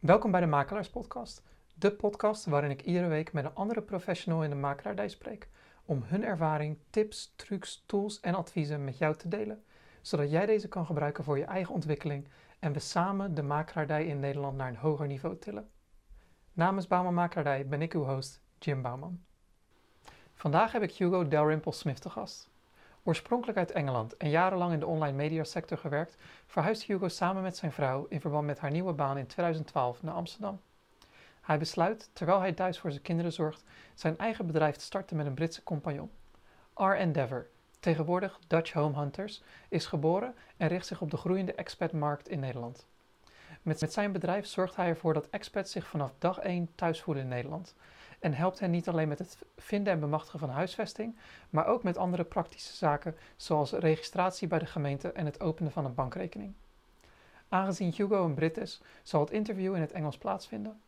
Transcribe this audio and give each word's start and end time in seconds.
Welkom 0.00 0.30
bij 0.30 0.40
de 0.40 0.46
Makelaars 0.46 0.88
Podcast, 0.88 1.42
de 1.74 1.92
podcast 1.92 2.44
waarin 2.44 2.70
ik 2.70 2.82
iedere 2.82 3.06
week 3.06 3.32
met 3.32 3.44
een 3.44 3.54
andere 3.54 3.82
professional 3.82 4.42
in 4.42 4.50
de 4.50 4.56
makelaardij 4.56 5.08
spreek 5.08 5.48
om 5.84 6.02
hun 6.04 6.24
ervaring, 6.24 6.78
tips, 6.90 7.32
trucs, 7.36 7.82
tools 7.86 8.20
en 8.20 8.34
adviezen 8.34 8.84
met 8.84 8.98
jou 8.98 9.16
te 9.16 9.28
delen, 9.28 9.64
zodat 10.00 10.30
jij 10.30 10.46
deze 10.46 10.68
kan 10.68 10.86
gebruiken 10.86 11.24
voor 11.24 11.38
je 11.38 11.44
eigen 11.44 11.74
ontwikkeling 11.74 12.28
en 12.58 12.72
we 12.72 12.78
samen 12.78 13.34
de 13.34 13.42
makelaardij 13.42 14.06
in 14.06 14.20
Nederland 14.20 14.56
naar 14.56 14.68
een 14.68 14.76
hoger 14.76 15.06
niveau 15.06 15.38
tillen. 15.38 15.70
Namens 16.52 16.86
Bouwman 16.86 17.14
Makelaardij 17.14 17.66
ben 17.66 17.82
ik 17.82 17.94
uw 17.94 18.04
host, 18.04 18.40
Jim 18.58 18.82
Bouwman. 18.82 19.20
Vandaag 20.34 20.72
heb 20.72 20.82
ik 20.82 20.92
Hugo 20.92 21.28
Dalrymple 21.28 21.72
Smith 21.72 22.00
te 22.00 22.10
gast. 22.10 22.50
Oorspronkelijk 23.06 23.58
uit 23.58 23.72
Engeland 23.72 24.16
en 24.16 24.30
jarenlang 24.30 24.72
in 24.72 24.78
de 24.78 24.86
online 24.86 25.16
mediasector 25.16 25.78
gewerkt, 25.78 26.16
verhuist 26.46 26.82
Hugo 26.82 27.08
samen 27.08 27.42
met 27.42 27.56
zijn 27.56 27.72
vrouw 27.72 28.06
in 28.08 28.20
verband 28.20 28.46
met 28.46 28.58
haar 28.58 28.70
nieuwe 28.70 28.92
baan 28.92 29.18
in 29.18 29.26
2012 29.26 30.02
naar 30.02 30.14
Amsterdam. 30.14 30.60
Hij 31.40 31.58
besluit, 31.58 32.10
terwijl 32.12 32.40
hij 32.40 32.52
thuis 32.52 32.78
voor 32.78 32.90
zijn 32.90 33.02
kinderen 33.02 33.32
zorgt, 33.32 33.64
zijn 33.94 34.18
eigen 34.18 34.46
bedrijf 34.46 34.76
te 34.76 34.84
starten 34.84 35.16
met 35.16 35.26
een 35.26 35.34
Britse 35.34 35.62
compagnon. 35.62 36.10
R 36.74 36.90
Endeavour, 36.90 37.46
tegenwoordig 37.80 38.38
Dutch 38.46 38.72
Home 38.72 38.98
Hunters, 38.98 39.42
is 39.68 39.86
geboren 39.86 40.34
en 40.56 40.68
richt 40.68 40.86
zich 40.86 41.00
op 41.00 41.10
de 41.10 41.16
groeiende 41.16 41.54
expatmarkt 41.54 42.28
in 42.28 42.40
Nederland. 42.40 42.86
Met, 43.62 43.92
zijn 43.92 44.12
bedrijf 44.12 44.46
zorgt 44.46 44.76
hij 44.76 44.88
ervoor 44.88 45.14
dat 45.14 45.30
expats 45.30 45.72
zich 45.72 45.86
vanaf 45.86 46.12
dag 46.18 46.38
1 46.38 46.68
thuis 46.74 47.00
voelen 47.00 47.22
in 47.22 47.28
Nederland 47.28 47.74
en 48.20 48.34
helpt 48.34 48.58
hen 48.58 48.70
niet 48.70 48.88
alleen 48.88 49.08
met 49.08 49.18
het 49.18 49.38
vinden 49.56 49.92
en 49.92 50.00
bemachtigen 50.00 50.38
van 50.38 50.48
huisvesting, 50.48 51.16
maar 51.50 51.66
ook 51.66 51.82
met 51.82 51.96
andere 51.96 52.24
praktische 52.24 52.76
zaken 52.76 53.16
zoals 53.36 53.72
registratie 53.72 54.48
bij 54.48 54.58
de 54.58 54.66
gemeente 54.66 55.12
en 55.12 55.26
het 55.26 55.40
openen 55.40 55.72
van 55.72 55.84
een 55.84 55.94
bankrekening. 55.94 56.52
Aangezien 57.48 57.92
Hugo 57.96 58.24
een 58.24 58.34
Brit 58.34 58.56
is, 58.56 58.82
zal 59.02 59.20
het 59.20 59.30
interview 59.30 59.74
in 59.74 59.80
het 59.80 59.92
Engels 59.92 60.18
plaatsvinden. 60.18 60.80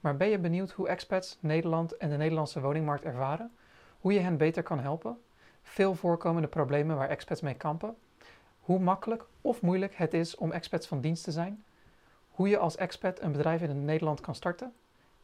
Maar 0.00 0.16
ben 0.16 0.28
je 0.28 0.38
benieuwd 0.38 0.70
hoe 0.70 0.88
expats 0.88 1.38
Nederland 1.40 1.96
en 1.96 2.10
de 2.10 2.16
Nederlandse 2.16 2.60
woningmarkt 2.60 3.04
ervaren? 3.04 3.52
Hoe 4.00 4.12
je 4.12 4.20
hen 4.20 4.36
beter 4.36 4.62
kan 4.62 4.80
helpen? 4.80 5.18
Veel 5.62 5.94
voorkomende 5.94 6.48
problemen 6.48 6.96
waar 6.96 7.08
expats 7.08 7.40
mee 7.40 7.54
kampen? 7.54 7.96
Hoe 8.60 8.78
makkelijk 8.78 9.24
of 9.40 9.62
moeilijk 9.62 9.94
het 9.94 10.14
is 10.14 10.36
om 10.36 10.52
expats 10.52 10.86
van 10.86 11.00
dienst 11.00 11.24
te 11.24 11.32
zijn? 11.32 11.64
Hoe 12.30 12.48
je 12.48 12.58
als 12.58 12.76
expat 12.76 13.20
een 13.20 13.32
bedrijf 13.32 13.62
in 13.62 13.84
Nederland 13.84 14.20
kan 14.20 14.34
starten? 14.34 14.72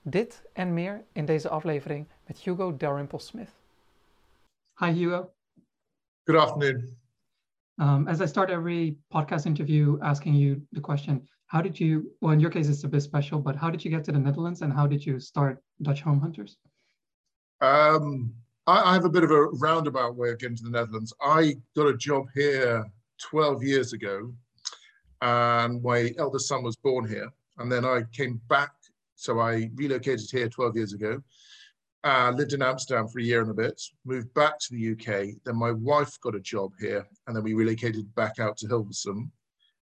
Dit 0.09 0.43
en 0.53 0.75
meer 0.75 1.05
in 1.13 1.25
deze 1.25 1.49
aflevering 1.49 2.09
met 2.27 2.39
Hugo 2.39 2.77
Dalrymple 2.77 3.19
Smith. 3.19 3.51
Hi, 4.79 4.93
Hugo. 4.93 5.33
Good 6.25 6.37
afternoon. 6.37 6.97
Um, 7.81 8.09
as 8.09 8.21
I 8.21 8.27
start 8.27 8.51
every 8.51 8.99
podcast 9.09 9.47
interview 9.47 9.99
asking 10.01 10.37
you 10.37 10.67
the 10.71 10.81
question, 10.81 11.29
how 11.47 11.63
did 11.63 11.79
you, 11.79 12.17
well, 12.21 12.33
in 12.33 12.41
your 12.41 12.53
case, 12.53 12.69
it's 12.69 12.85
a 12.85 12.89
bit 12.89 13.03
special, 13.03 13.41
but 13.41 13.57
how 13.57 13.71
did 13.71 13.85
you 13.85 13.91
get 13.91 14.05
to 14.05 14.13
the 14.13 14.19
Netherlands 14.19 14.63
and 14.63 14.73
how 14.73 14.87
did 14.87 15.05
you 15.05 15.19
start 15.19 15.61
Dutch 15.83 16.03
Home 16.03 16.21
Hunters? 16.21 16.57
Um, 17.61 18.33
I, 18.67 18.91
I 18.91 18.93
have 18.93 19.05
a 19.05 19.11
bit 19.11 19.25
of 19.25 19.31
a 19.31 19.49
roundabout 19.59 20.15
way 20.15 20.31
of 20.31 20.39
getting 20.39 20.57
to 20.57 20.65
the 20.65 20.71
Netherlands. 20.71 21.13
I 21.21 21.57
got 21.75 21.89
a 21.89 21.97
job 21.97 22.27
here 22.33 22.87
12 23.31 23.65
years 23.65 23.93
ago, 23.93 24.33
and 25.21 25.83
my 25.83 26.15
eldest 26.17 26.47
son 26.47 26.63
was 26.63 26.77
born 26.77 27.09
here. 27.09 27.29
And 27.59 27.73
then 27.73 27.85
I 27.85 28.03
came 28.13 28.41
back 28.49 28.76
so 29.17 29.41
I 29.41 29.71
relocated 29.75 30.31
here 30.31 30.49
12 30.49 30.77
years 30.77 30.93
ago, 30.93 31.23
uh, 32.05 32.33
lived 32.37 32.53
in 32.53 32.63
Amsterdam 32.63 33.09
for 33.09 33.19
a 33.19 33.23
year 33.23 33.41
and 33.41 33.51
a 33.51 33.55
bit, 33.55 33.83
moved 34.05 34.33
back 34.35 34.59
to 34.61 34.69
the 34.71 34.93
UK. 34.93 35.35
Then 35.45 35.57
my 35.57 35.73
wife 35.73 36.21
got 36.21 36.37
a 36.37 36.41
job 36.41 36.73
here, 36.79 37.05
and 37.27 37.35
then 37.35 37.43
we 37.43 37.55
relocated 37.55 38.15
back 38.15 38.39
out 38.39 38.57
to 38.59 38.69
Hilversum. 38.69 39.31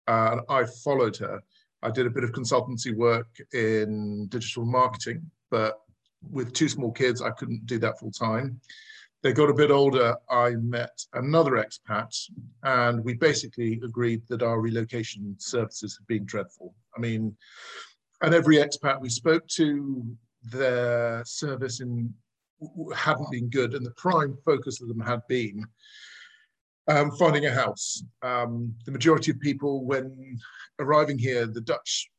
Uh, 0.08 0.30
and 0.34 0.42
I 0.50 0.66
followed 0.84 1.18
her. 1.18 1.42
I 1.82 1.90
did 1.90 2.06
a 2.06 2.12
bit 2.12 2.24
of 2.24 2.32
consultancy 2.32 2.96
work 2.96 3.28
in 3.54 4.28
digital 4.28 4.66
marketing, 4.66 5.30
but 5.50 5.80
with 6.32 6.54
two 6.54 6.70
small 6.70 6.92
kids, 6.92 7.22
I 7.22 7.32
couldn't 7.32 7.66
do 7.66 7.80
that 7.80 8.00
full 8.00 8.12
time. 8.12 8.60
They 9.24 9.34
got 9.34 9.50
a 9.50 9.54
bit 9.54 9.72
older. 9.72 10.16
I 10.30 10.52
met 10.52 11.02
another 11.14 11.54
expat, 11.54 12.30
and 12.64 13.04
we 13.04 13.14
basically 13.14 13.80
agreed 13.84 14.22
that 14.28 14.44
our 14.44 14.60
relocation 14.60 15.36
services 15.40 15.98
had 15.98 16.06
been 16.08 16.26
dreadful. 16.26 16.76
I 16.96 17.00
mean, 17.00 17.36
and 18.24 18.34
every 18.34 18.58
expat 18.58 19.00
we 19.00 19.10
spoke 19.10 19.46
to, 19.48 20.04
their 20.44 21.24
service 21.26 21.80
in 21.82 22.14
hadn't 22.96 23.30
been 23.30 23.50
good, 23.50 23.74
and 23.74 23.86
the 23.86 23.92
prime 23.92 24.38
focus 24.46 24.82
of 24.82 24.88
them 24.88 25.02
had 25.02 25.22
been 25.28 25.66
um, 26.88 27.12
finding 27.12 27.46
a 27.46 27.52
house. 27.52 28.04
Um, 28.22 28.74
the 28.86 28.92
majority 28.92 29.32
of 29.32 29.40
people, 29.40 29.86
when 29.86 30.38
arriving 30.80 31.18
here, 31.18 31.46
the 31.46 31.62
Dutch, 31.62 32.10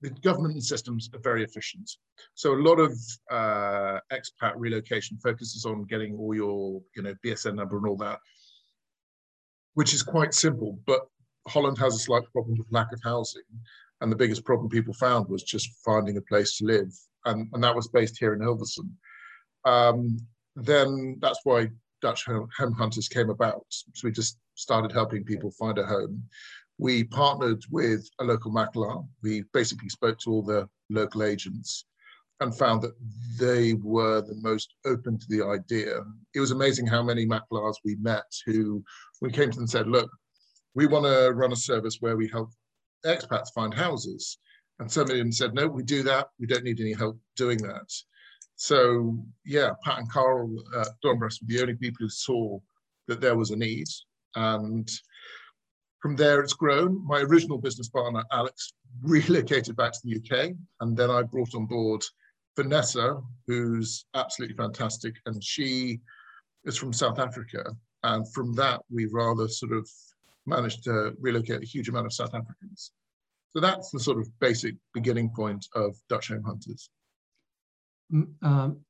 the 0.00 0.10
government 0.22 0.62
systems 0.62 1.10
are 1.12 1.20
very 1.20 1.44
efficient. 1.44 1.90
So 2.34 2.54
a 2.54 2.62
lot 2.62 2.78
of 2.78 2.92
uh, 3.30 3.98
expat 4.12 4.54
relocation 4.56 5.18
focuses 5.18 5.64
on 5.66 5.84
getting 5.84 6.16
all 6.16 6.34
your, 6.34 6.80
you 6.94 7.02
know, 7.02 7.14
BSN 7.24 7.54
number 7.56 7.76
and 7.76 7.86
all 7.86 7.96
that, 7.96 8.18
which 9.74 9.92
is 9.92 10.02
quite 10.02 10.34
simple. 10.34 10.78
But 10.86 11.00
Holland 11.48 11.78
has 11.78 11.94
a 11.94 11.98
slight 11.98 12.24
problem 12.32 12.56
with 12.58 12.66
lack 12.70 12.92
of 12.92 13.00
housing, 13.04 13.42
and 14.00 14.10
the 14.10 14.16
biggest 14.16 14.44
problem 14.44 14.68
people 14.68 14.94
found 14.94 15.28
was 15.28 15.42
just 15.42 15.70
finding 15.84 16.16
a 16.16 16.22
place 16.22 16.56
to 16.58 16.64
live. 16.64 16.92
And, 17.24 17.48
and 17.52 17.64
that 17.64 17.74
was 17.74 17.88
based 17.88 18.18
here 18.18 18.34
in 18.34 18.40
Hilversum. 18.40 18.90
Um, 19.64 20.18
then 20.54 21.18
that's 21.20 21.40
why 21.44 21.70
Dutch 22.02 22.24
home, 22.24 22.48
Hunters 22.56 23.08
came 23.08 23.30
about. 23.30 23.64
So 23.68 24.04
we 24.04 24.12
just 24.12 24.38
started 24.54 24.92
helping 24.92 25.24
people 25.24 25.50
find 25.50 25.78
a 25.78 25.86
home. 25.86 26.22
We 26.78 27.04
partnered 27.04 27.64
with 27.70 28.08
a 28.20 28.24
local 28.24 28.52
makelaar. 28.52 29.06
We 29.22 29.44
basically 29.52 29.88
spoke 29.88 30.18
to 30.20 30.30
all 30.30 30.42
the 30.42 30.68
local 30.90 31.22
agents 31.22 31.86
and 32.40 32.56
found 32.56 32.82
that 32.82 32.94
they 33.38 33.74
were 33.74 34.20
the 34.20 34.38
most 34.42 34.74
open 34.84 35.18
to 35.18 35.26
the 35.28 35.42
idea. 35.42 36.02
It 36.34 36.40
was 36.40 36.50
amazing 36.50 36.86
how 36.86 37.02
many 37.02 37.26
makelaars 37.26 37.76
we 37.84 37.96
met 37.96 38.26
who, 38.44 38.84
we 39.22 39.30
came 39.30 39.50
to 39.50 39.56
them 39.56 39.62
and 39.62 39.70
said, 39.70 39.88
look, 39.88 40.10
we 40.74 40.86
want 40.86 41.06
to 41.06 41.32
run 41.32 41.52
a 41.52 41.56
service 41.56 41.96
where 42.00 42.16
we 42.16 42.28
help 42.28 42.50
expats 43.04 43.52
find 43.54 43.74
houses. 43.74 44.38
And 44.78 44.90
some 44.90 45.10
of 45.10 45.16
them 45.16 45.32
said, 45.32 45.54
no, 45.54 45.66
we 45.68 45.82
do 45.82 46.02
that. 46.02 46.28
We 46.38 46.46
don't 46.46 46.64
need 46.64 46.80
any 46.80 46.92
help 46.92 47.18
doing 47.36 47.58
that. 47.58 47.90
So 48.56 49.18
yeah, 49.44 49.70
Pat 49.84 49.98
and 49.98 50.10
Carl 50.10 50.54
uh, 50.74 50.86
Dornbras 51.04 51.40
were 51.40 51.48
the 51.48 51.60
only 51.60 51.74
people 51.74 51.98
who 52.00 52.08
saw 52.08 52.58
that 53.08 53.20
there 53.20 53.36
was 53.36 53.50
a 53.50 53.56
need. 53.56 53.86
And 54.34 54.90
from 56.00 56.16
there, 56.16 56.40
it's 56.40 56.52
grown. 56.52 57.06
My 57.06 57.20
original 57.20 57.58
business 57.58 57.88
partner, 57.88 58.24
Alex, 58.32 58.72
relocated 59.02 59.76
back 59.76 59.92
to 59.92 59.98
the 60.04 60.16
UK. 60.16 60.52
And 60.80 60.96
then 60.96 61.10
I 61.10 61.22
brought 61.22 61.54
on 61.54 61.66
board 61.66 62.02
Vanessa, 62.56 63.20
who's 63.46 64.06
absolutely 64.14 64.56
fantastic. 64.56 65.14
And 65.26 65.42
she 65.42 66.00
is 66.64 66.76
from 66.76 66.92
South 66.92 67.18
Africa. 67.18 67.64
And 68.02 68.30
from 68.32 68.54
that, 68.54 68.82
we 68.90 69.06
rather 69.06 69.48
sort 69.48 69.72
of 69.72 69.88
managed 70.46 70.84
to 70.84 71.14
relocate 71.20 71.62
a 71.62 71.66
huge 71.66 71.88
amount 71.88 72.06
of 72.06 72.12
South 72.12 72.34
Africans. 72.34 72.92
So 73.50 73.60
that's 73.60 73.90
the 73.90 74.00
sort 74.00 74.18
of 74.18 74.28
basic 74.38 74.74
beginning 74.92 75.30
point 75.34 75.66
of 75.74 75.96
Dutch 76.08 76.28
Home 76.28 76.42
Hunters. 76.44 76.90
Um, 78.42 78.80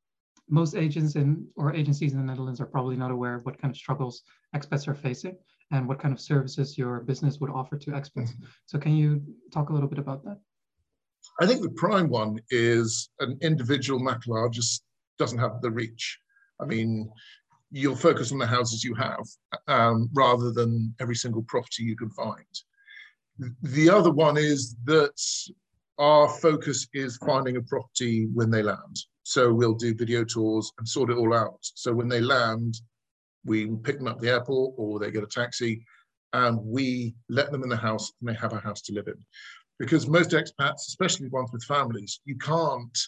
most 0.49 0.75
agents 0.77 1.17
in 1.17 1.47
or 1.57 1.75
agencies 1.75 2.13
in 2.13 2.19
the 2.19 2.25
Netherlands 2.25 2.61
are 2.61 2.67
probably 2.67 2.97
not 2.97 3.11
aware 3.11 3.35
of 3.35 3.45
what 3.45 3.61
kind 3.61 3.73
of 3.73 3.77
struggles 3.77 4.23
expats 4.55 4.87
are 4.87 4.95
facing 4.95 5.37
and 5.73 5.89
what 5.89 5.99
kind 5.99 6.13
of 6.13 6.21
services 6.21 6.79
your 6.79 7.01
business 7.01 7.41
would 7.41 7.51
offer 7.51 7.77
to 7.77 7.91
expats. 7.91 8.31
Mm-hmm. 8.31 8.45
So 8.67 8.79
can 8.79 8.97
you 8.97 9.23
talk 9.53 9.71
a 9.71 9.73
little 9.73 9.89
bit 9.89 9.99
about 9.99 10.25
that? 10.25 10.39
I 11.41 11.47
think 11.47 11.63
the 11.63 11.71
prime 11.71 12.09
one 12.09 12.41
is 12.51 13.11
an 13.21 13.39
individual 13.43 14.01
makelaar 14.01 14.53
just 14.53 14.85
doesn't 15.19 15.39
have 15.39 15.61
the 15.61 15.71
reach. 15.71 16.19
I 16.61 16.65
mean, 16.65 17.11
you'll 17.71 17.97
focus 17.97 18.33
on 18.33 18.39
the 18.39 18.47
houses 18.47 18.85
you 18.85 18.95
have 18.95 19.25
um, 19.69 20.09
rather 20.15 20.53
than 20.53 20.95
every 21.01 21.17
single 21.17 21.43
property 21.43 21.83
you 21.83 21.97
can 21.97 22.11
find. 22.11 22.45
The 23.63 23.91
other 23.91 24.11
one 24.11 24.37
is 24.37 24.77
that 24.85 25.21
our 25.99 26.29
focus 26.29 26.87
is 26.95 27.17
finding 27.19 27.57
a 27.57 27.63
property 27.63 28.29
when 28.33 28.51
they 28.51 28.63
land. 28.63 28.99
So 29.25 29.53
we'll 29.53 29.75
do 29.75 29.95
video 29.95 30.25
tours 30.25 30.73
and 30.79 30.89
sort 30.89 31.11
it 31.11 31.17
all 31.17 31.35
out. 31.35 31.59
So 31.61 31.93
when 31.93 32.09
they 32.09 32.21
land, 32.21 32.77
we 33.45 33.67
pick 33.83 33.99
them 33.99 34.09
up 34.09 34.17
at 34.17 34.23
the 34.23 34.31
airport 34.31 34.75
or 34.77 34.99
they 34.99 35.11
get 35.11 35.25
a 35.25 35.27
taxi 35.27 35.85
and 36.33 36.59
we 36.65 37.15
let 37.29 37.51
them 37.51 37.63
in 37.63 37.69
the 37.69 37.77
house 37.77 38.13
and 38.21 38.29
they 38.29 38.39
have 38.39 38.53
a 38.53 38.61
house 38.61 38.83
to 38.83 38.93
live 38.93 39.09
in. 39.09 39.17
Because 39.79 40.09
most 40.09 40.31
expats, 40.31 40.89
especially 40.89 41.29
ones 41.29 41.51
with 41.53 41.65
families, 41.65 42.21
you 42.25 42.37
can't 42.37 42.99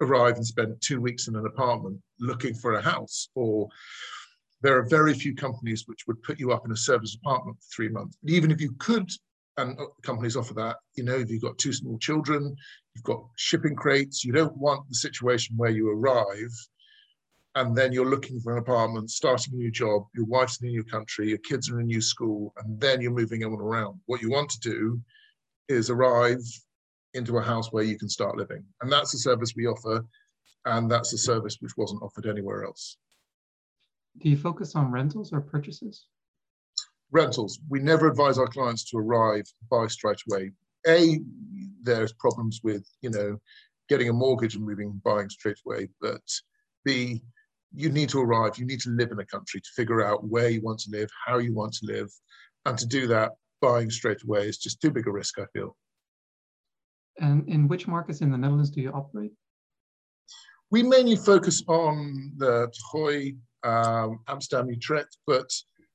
arrive 0.00 0.36
and 0.36 0.46
spend 0.46 0.76
two 0.80 1.00
weeks 1.00 1.28
in 1.28 1.36
an 1.36 1.46
apartment 1.46 1.98
looking 2.20 2.54
for 2.54 2.74
a 2.74 2.82
house 2.82 3.28
or 3.34 3.68
there 4.62 4.78
are 4.78 4.88
very 4.88 5.12
few 5.12 5.34
companies 5.34 5.84
which 5.86 6.06
would 6.06 6.22
put 6.22 6.40
you 6.40 6.52
up 6.52 6.64
in 6.64 6.72
a 6.72 6.76
service 6.76 7.16
apartment 7.16 7.56
for 7.58 7.66
three 7.74 7.88
months. 7.88 8.16
even 8.24 8.50
if 8.50 8.60
you 8.60 8.72
could, 8.78 9.10
and 9.56 9.78
uh, 9.78 9.84
companies 10.02 10.36
offer 10.36 10.54
that, 10.54 10.76
you 10.96 11.04
know, 11.04 11.14
if 11.14 11.30
you've 11.30 11.42
got 11.42 11.58
two 11.58 11.72
small 11.72 11.98
children, 11.98 12.56
you've 12.94 13.04
got 13.04 13.22
shipping 13.36 13.76
crates, 13.76 14.24
you 14.24 14.32
don't 14.32 14.56
want 14.56 14.88
the 14.88 14.94
situation 14.94 15.56
where 15.56 15.70
you 15.70 15.90
arrive 15.90 16.50
and 17.56 17.76
then 17.76 17.92
you're 17.92 18.08
looking 18.08 18.40
for 18.40 18.52
an 18.52 18.58
apartment, 18.58 19.10
starting 19.10 19.54
a 19.54 19.56
new 19.56 19.70
job, 19.70 20.06
your 20.14 20.24
wife's 20.26 20.60
in 20.60 20.68
a 20.68 20.70
new 20.70 20.82
country, 20.82 21.28
your 21.28 21.38
kids 21.38 21.70
are 21.70 21.78
in 21.78 21.84
a 21.84 21.86
new 21.86 22.00
school, 22.00 22.52
and 22.56 22.80
then 22.80 23.00
you're 23.00 23.12
moving 23.12 23.44
on 23.44 23.52
around. 23.52 24.00
What 24.06 24.22
you 24.22 24.30
want 24.30 24.50
to 24.50 24.60
do 24.60 25.00
is 25.68 25.88
arrive, 25.88 26.40
into 27.14 27.38
a 27.38 27.42
house 27.42 27.72
where 27.72 27.84
you 27.84 27.98
can 27.98 28.08
start 28.08 28.36
living. 28.36 28.64
And 28.82 28.92
that's 28.92 29.14
a 29.14 29.18
service 29.18 29.54
we 29.56 29.66
offer, 29.66 30.04
and 30.66 30.90
that's 30.90 31.12
a 31.12 31.18
service 31.18 31.56
which 31.60 31.76
wasn't 31.76 32.02
offered 32.02 32.26
anywhere 32.26 32.64
else. 32.64 32.96
Do 34.18 34.28
you 34.28 34.36
focus 34.36 34.76
on 34.76 34.92
rentals 34.92 35.32
or 35.32 35.40
purchases? 35.40 36.06
Rentals. 37.10 37.60
We 37.68 37.80
never 37.80 38.08
advise 38.08 38.38
our 38.38 38.46
clients 38.46 38.84
to 38.90 38.98
arrive, 38.98 39.44
buy 39.70 39.86
straight 39.86 40.20
away. 40.28 40.52
A, 40.86 41.20
there's 41.82 42.12
problems 42.12 42.60
with, 42.62 42.84
you 43.00 43.10
know, 43.10 43.38
getting 43.88 44.08
a 44.08 44.12
mortgage 44.12 44.54
and 44.54 44.64
moving, 44.64 45.00
buying 45.04 45.28
straight 45.28 45.58
away. 45.66 45.88
But 46.00 46.22
B, 46.84 47.22
you 47.74 47.90
need 47.90 48.08
to 48.10 48.20
arrive, 48.20 48.56
you 48.56 48.66
need 48.66 48.80
to 48.80 48.90
live 48.90 49.10
in 49.10 49.18
a 49.18 49.26
country 49.26 49.60
to 49.60 49.70
figure 49.74 50.04
out 50.04 50.26
where 50.26 50.48
you 50.48 50.62
want 50.62 50.78
to 50.80 50.90
live, 50.90 51.10
how 51.26 51.38
you 51.38 51.52
want 51.52 51.74
to 51.74 51.86
live. 51.86 52.10
And 52.66 52.78
to 52.78 52.86
do 52.86 53.06
that, 53.08 53.32
buying 53.60 53.90
straight 53.90 54.22
away 54.22 54.48
is 54.48 54.58
just 54.58 54.80
too 54.80 54.90
big 54.90 55.06
a 55.06 55.10
risk, 55.10 55.38
I 55.38 55.46
feel. 55.52 55.76
And 57.20 57.48
in 57.48 57.68
which 57.68 57.86
markets 57.86 58.20
in 58.20 58.30
the 58.30 58.38
Netherlands 58.38 58.70
do 58.70 58.80
you 58.80 58.90
operate? 58.90 59.32
We 60.70 60.82
mainly 60.82 61.16
focus 61.16 61.62
on 61.68 62.32
the 62.36 62.72
Gooi, 62.92 63.36
um, 63.62 64.20
Amsterdam, 64.28 64.70
Utrecht, 64.70 65.16
but 65.26 65.48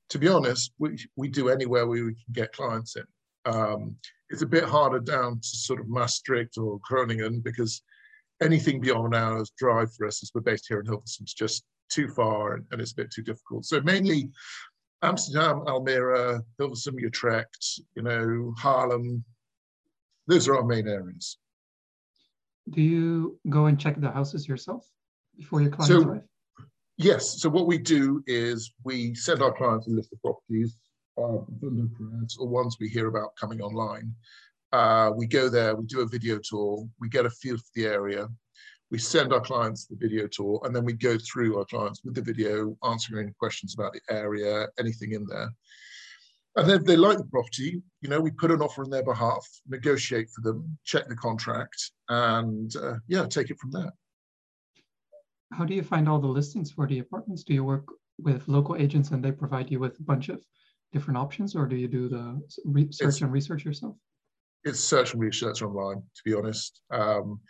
to 0.08 0.18
be 0.18 0.28
honest, 0.28 0.72
we, 0.78 0.98
we 1.16 1.28
do 1.28 1.48
anywhere 1.48 1.86
we 1.86 2.00
can 2.00 2.14
get 2.32 2.52
clients 2.52 2.96
in. 2.96 3.04
Um, 3.46 3.96
it's 4.30 4.42
a 4.42 4.46
bit 4.46 4.64
harder 4.64 5.00
down 5.00 5.40
to 5.40 5.48
sort 5.48 5.80
of 5.80 5.88
Maastricht 5.88 6.56
or 6.56 6.78
Groningen 6.88 7.40
because 7.40 7.82
anything 8.42 8.80
beyond 8.80 9.14
an 9.14 9.20
hour's 9.20 9.52
drive 9.58 9.92
for 9.94 10.06
us, 10.06 10.22
as 10.22 10.30
we're 10.34 10.40
based 10.40 10.66
here 10.68 10.80
in 10.80 10.86
Hilversum, 10.86 11.24
is 11.24 11.34
just 11.34 11.64
too 11.90 12.08
far 12.08 12.54
and, 12.54 12.64
and, 12.70 12.80
it's 12.80 12.92
a 12.92 12.96
bit 12.96 13.10
too 13.10 13.22
difficult. 13.22 13.64
So 13.64 13.80
mainly 13.82 14.30
Amsterdam, 15.02 15.62
Almere, 15.66 16.40
Hilversum, 16.60 17.00
Utrecht, 17.00 17.80
you 17.94 18.02
know, 18.02 18.54
Haarlem. 18.58 19.24
Those 20.26 20.48
are 20.48 20.56
our 20.56 20.64
main 20.64 20.88
areas. 20.88 21.38
Do 22.68 22.82
you 22.82 23.38
go 23.48 23.66
and 23.66 23.78
check 23.78 24.00
the 24.00 24.10
houses 24.10 24.46
yourself 24.46 24.86
before 25.36 25.60
your 25.62 25.70
clients 25.70 25.94
so, 25.94 26.08
arrive? 26.08 26.22
Yes. 26.96 27.40
So 27.40 27.48
what 27.48 27.66
we 27.66 27.78
do 27.78 28.22
is 28.26 28.72
we 28.84 29.14
send 29.14 29.42
our 29.42 29.52
clients 29.52 29.86
a 29.86 29.90
list 29.90 30.12
of 30.12 30.20
properties, 30.20 30.76
uh, 31.18 31.40
or 32.38 32.48
ones 32.48 32.76
we 32.78 32.88
hear 32.88 33.08
about 33.08 33.34
coming 33.36 33.60
online. 33.60 34.14
Uh, 34.72 35.10
we 35.16 35.26
go 35.26 35.48
there, 35.48 35.74
we 35.74 35.84
do 35.86 36.00
a 36.00 36.06
video 36.06 36.38
tour, 36.38 36.86
we 37.00 37.08
get 37.08 37.26
a 37.26 37.30
feel 37.30 37.56
for 37.56 37.64
the 37.74 37.86
area, 37.86 38.28
we 38.90 38.98
send 38.98 39.32
our 39.32 39.40
clients 39.40 39.86
the 39.86 39.96
video 39.96 40.28
tour, 40.28 40.60
and 40.64 40.74
then 40.74 40.84
we 40.84 40.92
go 40.92 41.16
through 41.18 41.58
our 41.58 41.64
clients 41.64 42.02
with 42.04 42.14
the 42.14 42.22
video, 42.22 42.76
answering 42.84 43.24
any 43.24 43.32
questions 43.38 43.74
about 43.74 43.92
the 43.92 44.00
area, 44.14 44.68
anything 44.78 45.12
in 45.12 45.26
there. 45.26 45.50
And 46.56 46.68
then 46.68 46.80
if 46.80 46.84
they 46.84 46.96
like 46.96 47.18
the 47.18 47.24
property, 47.24 47.80
you 48.00 48.08
know, 48.08 48.20
we 48.20 48.32
put 48.32 48.50
an 48.50 48.60
offer 48.60 48.82
on 48.82 48.90
their 48.90 49.04
behalf, 49.04 49.46
negotiate 49.68 50.28
for 50.34 50.40
them, 50.42 50.76
check 50.84 51.08
the 51.08 51.14
contract, 51.14 51.92
and 52.08 52.74
uh, 52.76 52.94
yeah, 53.06 53.26
take 53.26 53.50
it 53.50 53.58
from 53.58 53.70
there. 53.70 53.92
How 55.52 55.64
do 55.64 55.74
you 55.74 55.82
find 55.82 56.08
all 56.08 56.18
the 56.18 56.26
listings 56.26 56.72
for 56.72 56.86
the 56.86 56.98
apartments? 56.98 57.44
Do 57.44 57.54
you 57.54 57.64
work 57.64 57.84
with 58.18 58.48
local 58.48 58.76
agents 58.76 59.10
and 59.10 59.24
they 59.24 59.32
provide 59.32 59.70
you 59.70 59.78
with 59.78 59.98
a 60.00 60.02
bunch 60.02 60.28
of 60.28 60.44
different 60.92 61.18
options, 61.18 61.54
or 61.54 61.66
do 61.66 61.76
you 61.76 61.88
do 61.88 62.08
the 62.08 62.40
research 62.64 63.08
it's, 63.08 63.20
and 63.20 63.32
research 63.32 63.64
yourself? 63.64 63.96
It's 64.64 64.80
search 64.80 65.12
and 65.12 65.22
research 65.22 65.62
online, 65.62 65.98
to 65.98 66.22
be 66.24 66.34
honest. 66.34 66.82
Um, 66.90 67.40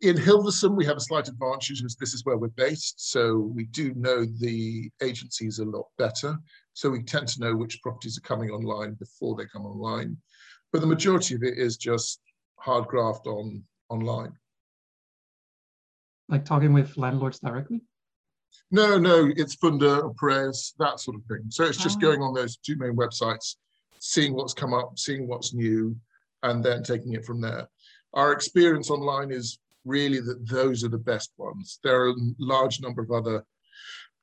in 0.00 0.16
Hilversum, 0.16 0.76
we 0.76 0.84
have 0.84 0.96
a 0.96 1.00
slight 1.00 1.28
advantage 1.28 1.80
because 1.80 1.96
this 1.96 2.14
is 2.14 2.24
where 2.24 2.36
we're 2.36 2.48
based. 2.48 3.10
So 3.10 3.36
we 3.36 3.64
do 3.64 3.92
know 3.94 4.24
the 4.24 4.90
agencies 5.02 5.58
a 5.58 5.64
lot 5.64 5.86
better. 5.98 6.38
So 6.78 6.90
we 6.90 7.02
tend 7.02 7.26
to 7.26 7.40
know 7.40 7.56
which 7.56 7.82
properties 7.82 8.16
are 8.18 8.20
coming 8.20 8.50
online 8.50 8.94
before 8.94 9.34
they 9.34 9.46
come 9.46 9.66
online. 9.66 10.16
But 10.72 10.80
the 10.80 10.86
majority 10.86 11.34
of 11.34 11.42
it 11.42 11.58
is 11.58 11.76
just 11.76 12.20
hard 12.54 12.86
graft 12.86 13.26
on 13.26 13.64
online. 13.88 14.32
Like 16.28 16.44
talking 16.44 16.72
with 16.72 16.96
landlords 16.96 17.40
directly? 17.40 17.80
No, 18.70 18.96
no, 18.96 19.28
it's 19.34 19.56
Funda 19.56 20.02
or 20.02 20.14
Pararius, 20.14 20.74
that 20.78 21.00
sort 21.00 21.16
of 21.16 21.24
thing. 21.24 21.46
So 21.48 21.64
it's 21.64 21.82
just 21.82 21.96
oh. 21.96 22.00
going 22.00 22.22
on 22.22 22.32
those 22.32 22.56
two 22.58 22.76
main 22.76 22.94
websites, 22.94 23.56
seeing 23.98 24.34
what's 24.34 24.54
come 24.54 24.72
up, 24.72 25.00
seeing 25.00 25.26
what's 25.26 25.52
new, 25.52 25.96
and 26.44 26.64
then 26.64 26.84
taking 26.84 27.14
it 27.14 27.24
from 27.24 27.40
there. 27.40 27.68
Our 28.14 28.30
experience 28.30 28.88
online 28.88 29.32
is 29.32 29.58
really 29.84 30.20
that 30.20 30.48
those 30.48 30.84
are 30.84 30.90
the 30.90 30.96
best 30.96 31.32
ones. 31.38 31.80
There 31.82 32.02
are 32.02 32.10
a 32.10 32.14
large 32.38 32.80
number 32.80 33.02
of 33.02 33.10
other 33.10 33.44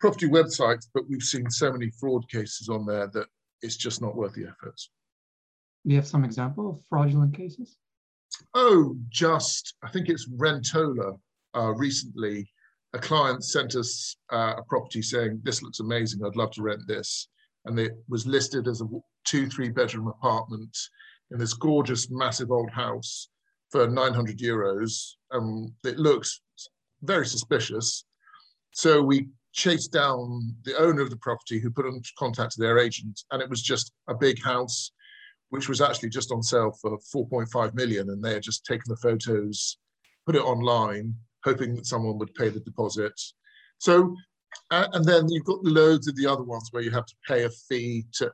property 0.06 0.28
websites, 0.28 0.86
but 0.94 1.10
we've 1.10 1.24
seen 1.24 1.50
so 1.50 1.72
many 1.72 1.90
fraud 2.00 2.30
cases 2.30 2.69
on 2.69 2.86
there 2.86 3.07
that 3.07 3.25
it's 3.63 3.75
just 3.75 4.04
not 4.04 4.16
worth 4.16 4.36
the 4.36 4.46
efforts. 4.46 4.92
Do 5.84 5.90
you 5.94 5.98
have 5.98 6.06
some 6.06 6.24
example 6.24 6.69
of 6.69 6.80
fraudulent 6.88 7.36
cases? 7.36 7.78
Oh, 8.54 8.96
just, 9.10 9.74
I 9.84 9.90
think 9.90 10.07
it's 10.07 10.30
Rentola 10.30 11.18
uh, 11.57 11.74
recently. 11.74 12.48
A 12.94 13.00
client 13.00 13.44
sent 13.44 13.74
us 13.74 14.16
uh, 14.31 14.54
a 14.57 14.63
property 14.69 15.02
saying, 15.02 15.42
This 15.42 15.63
looks 15.63 15.80
amazing, 15.80 16.24
I'd 16.24 16.36
love 16.36 16.52
to 16.52 16.62
rent 16.62 16.81
this. 16.88 17.28
And 17.66 17.80
it 17.80 17.94
was 18.07 18.28
listed 18.28 18.68
as 18.68 18.81
a 18.81 18.86
two, 19.25 19.50
three 19.50 19.69
bedroom 19.69 20.07
apartment 20.07 20.78
in 21.31 21.40
this 21.40 21.56
gorgeous, 21.56 22.12
massive 22.12 22.52
old 22.52 22.69
house 22.69 23.30
for 23.72 23.88
900 23.88 24.38
euros. 24.38 25.13
Um, 25.31 25.74
it 25.84 25.98
looks 25.98 26.42
very 27.02 27.25
suspicious. 27.25 28.06
So 28.72 29.02
we 29.02 29.30
chased 29.56 29.92
down 29.92 30.54
the 30.63 30.78
owner 30.78 31.02
of 31.02 31.10
the 31.10 31.18
property 31.18 31.60
who 31.60 31.72
put 31.72 31.86
in 31.86 32.02
contact 32.19 32.54
to 32.54 32.62
their 32.62 32.78
agent, 32.78 33.22
and 33.31 33.42
it 33.42 33.50
was 33.50 33.62
just 33.62 33.94
a 34.10 34.13
big 34.13 34.44
house, 34.44 34.92
which 35.50 35.69
was 35.69 35.81
actually 35.81 36.10
just 36.10 36.31
on 36.31 36.44
sale 36.44 36.78
for 36.81 36.98
4.5 37.16 37.74
million. 37.74 38.10
And 38.10 38.24
they 38.24 38.34
had 38.34 38.44
just 38.44 38.66
taken 38.66 38.84
the 38.88 38.98
photos, 38.98 39.78
put 40.25 40.36
it 40.36 40.44
online, 40.44 41.16
hoping 41.44 41.74
that 41.75 41.88
someone 41.88 42.18
would 42.19 42.36
pay 42.36 42.50
the 42.50 42.60
deposit. 42.60 43.13
So, 43.78 44.16
and 44.72 45.06
then 45.06 45.30
you've 45.30 45.46
got 45.46 45.63
loads 45.63 46.07
of 46.07 46.16
the 46.16 46.28
other 46.28 46.44
ones 46.44 46.69
where 46.72 46.84
you 46.84 46.92
have 46.92 47.06
to 47.06 47.16
pay 47.28 47.44
a 47.44 47.50
fee 47.50 48.06
to 48.13 48.31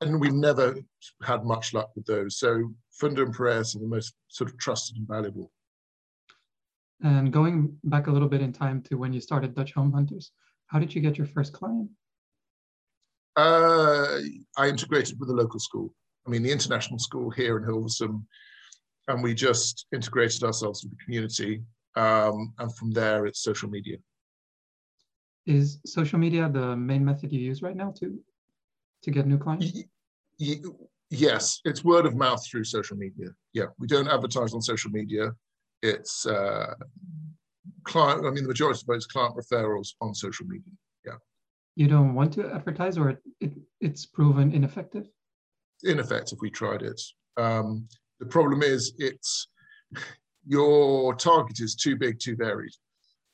and 0.00 0.20
we've 0.20 0.34
never 0.34 0.76
had 1.22 1.44
much 1.44 1.72
luck 1.72 1.90
with 1.96 2.04
those. 2.04 2.38
So 2.38 2.70
Funda 2.92 3.22
and 3.22 3.32
Pararius 3.34 3.74
are 3.74 3.78
the 3.78 3.86
most 3.86 4.14
sort 4.28 4.50
of 4.50 4.58
trusted 4.58 4.96
and 4.98 5.08
valuable. 5.08 5.50
And 7.02 7.32
going 7.32 7.78
back 7.84 8.08
a 8.08 8.10
little 8.10 8.28
bit 8.28 8.42
in 8.42 8.52
time 8.52 8.82
to 8.82 8.96
when 8.96 9.12
you 9.12 9.20
started 9.20 9.54
Dutch 9.54 9.72
Home 9.72 9.92
Hunters, 9.92 10.32
how 10.70 10.78
did 10.78 10.94
you 10.94 11.00
get 11.00 11.18
your 11.18 11.26
first 11.26 11.52
client? 11.52 11.90
Uh, 13.36 14.18
I 14.56 14.68
integrated 14.68 15.18
with 15.18 15.30
a 15.30 15.32
local 15.32 15.58
school. 15.58 15.92
I 16.26 16.30
mean, 16.30 16.42
the 16.42 16.52
international 16.52 16.98
school 16.98 17.30
here 17.30 17.58
in 17.58 17.64
Hilversum, 17.64 18.22
and 19.08 19.22
we 19.22 19.34
just 19.34 19.86
integrated 19.92 20.44
ourselves 20.44 20.84
with 20.84 20.92
the 20.92 21.04
community. 21.04 21.62
Um, 21.96 22.54
and 22.58 22.74
from 22.76 22.92
there, 22.92 23.26
it's 23.26 23.42
social 23.42 23.68
media. 23.68 23.96
Is 25.46 25.80
social 25.86 26.18
media 26.18 26.48
the 26.48 26.76
main 26.76 27.04
method 27.04 27.32
you 27.32 27.40
use 27.40 27.62
right 27.62 27.76
now 27.76 27.92
to 27.98 28.20
to 29.02 29.10
get 29.10 29.26
new 29.26 29.38
clients? 29.38 29.82
yes, 31.08 31.60
it's 31.64 31.82
word 31.82 32.06
of 32.06 32.14
mouth 32.14 32.46
through 32.46 32.64
social 32.64 32.96
media. 32.96 33.28
Yeah, 33.54 33.66
we 33.78 33.86
don't 33.86 34.06
advertise 34.06 34.54
on 34.54 34.62
social 34.62 34.90
media. 34.90 35.32
It's 35.82 36.26
uh, 36.26 36.74
client. 37.84 38.26
I 38.26 38.30
mean, 38.30 38.44
the 38.44 38.48
majority 38.48 38.80
of 38.86 38.94
it 38.94 38.98
is 38.98 39.06
client 39.06 39.36
referrals 39.36 39.94
on 40.00 40.14
social 40.14 40.46
media. 40.46 40.72
Yeah. 41.04 41.18
You 41.76 41.88
don't 41.88 42.14
want 42.14 42.32
to 42.34 42.52
advertise, 42.52 42.98
or 42.98 43.20
it, 43.40 43.52
it's 43.80 44.06
proven 44.06 44.52
ineffective. 44.52 45.06
Ineffective. 45.84 46.38
We 46.40 46.50
tried 46.50 46.82
it. 46.82 47.00
Um, 47.36 47.88
the 48.18 48.26
problem 48.26 48.62
is, 48.62 48.92
it's 48.98 49.48
your 50.46 51.14
target 51.14 51.60
is 51.60 51.74
too 51.74 51.96
big, 51.96 52.18
too 52.18 52.36
varied. 52.36 52.72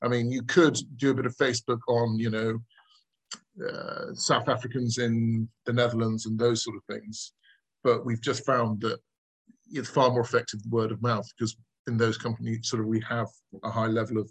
I 0.03 0.09
mean, 0.09 0.31
you 0.31 0.43
could 0.43 0.79
do 0.97 1.11
a 1.11 1.15
bit 1.15 1.27
of 1.27 1.37
Facebook 1.37 1.81
on, 1.89 2.19
you 2.19 2.31
know, 2.31 2.59
uh, 3.67 4.15
South 4.15 4.49
Africans 4.49 4.99
in 4.99 5.49
the 5.65 5.73
Netherlands 5.73 6.27
and 6.27 6.39
those 6.39 6.63
sort 6.63 6.77
of 6.77 6.83
things. 6.85 7.33
But 7.83 8.05
we've 8.05 8.21
just 8.21 8.45
found 8.45 8.81
that 8.83 8.99
it's 9.73 9.89
far 9.89 10.11
more 10.11 10.21
effective 10.21 10.61
word 10.71 10.93
of 10.93 11.03
mouth 11.03 11.27
because 11.37 11.57
in 11.87 11.97
those 11.97 12.19
companies, 12.19 12.69
sort 12.69 12.81
of, 12.81 12.89
we 12.89 13.01
have 13.09 13.29
a 13.63 13.71
high 13.71 13.87
level 13.87 14.19
of 14.19 14.31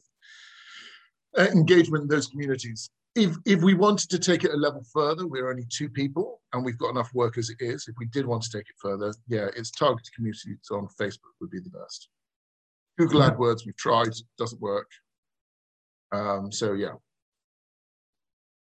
uh, 1.37 1.47
engagement 1.53 2.03
in 2.03 2.07
those 2.07 2.27
communities. 2.27 2.89
If, 3.15 3.37
if 3.45 3.61
we 3.61 3.73
wanted 3.73 4.09
to 4.09 4.19
take 4.19 4.43
it 4.43 4.51
a 4.51 4.57
level 4.57 4.83
further, 4.91 5.25
we're 5.25 5.49
only 5.49 5.65
two 5.69 5.89
people 5.89 6.41
and 6.51 6.65
we've 6.65 6.77
got 6.77 6.89
enough 6.89 7.13
work 7.13 7.37
as 7.37 7.49
it 7.49 7.57
is. 7.61 7.87
If 7.87 7.95
we 7.97 8.07
did 8.07 8.25
want 8.25 8.43
to 8.43 8.49
take 8.49 8.67
it 8.69 8.75
further, 8.77 9.13
yeah, 9.27 9.47
it's 9.55 9.71
targeted 9.71 10.13
communities 10.13 10.57
on 10.71 10.87
Facebook 10.99 11.33
would 11.39 11.49
be 11.49 11.61
the 11.61 11.69
best. 11.69 12.09
Google 12.97 13.21
AdWords, 13.21 13.65
we've 13.65 13.75
tried, 13.77 14.13
doesn't 14.37 14.61
work. 14.61 14.89
Um, 16.11 16.51
so 16.51 16.73
yeah, 16.73 16.93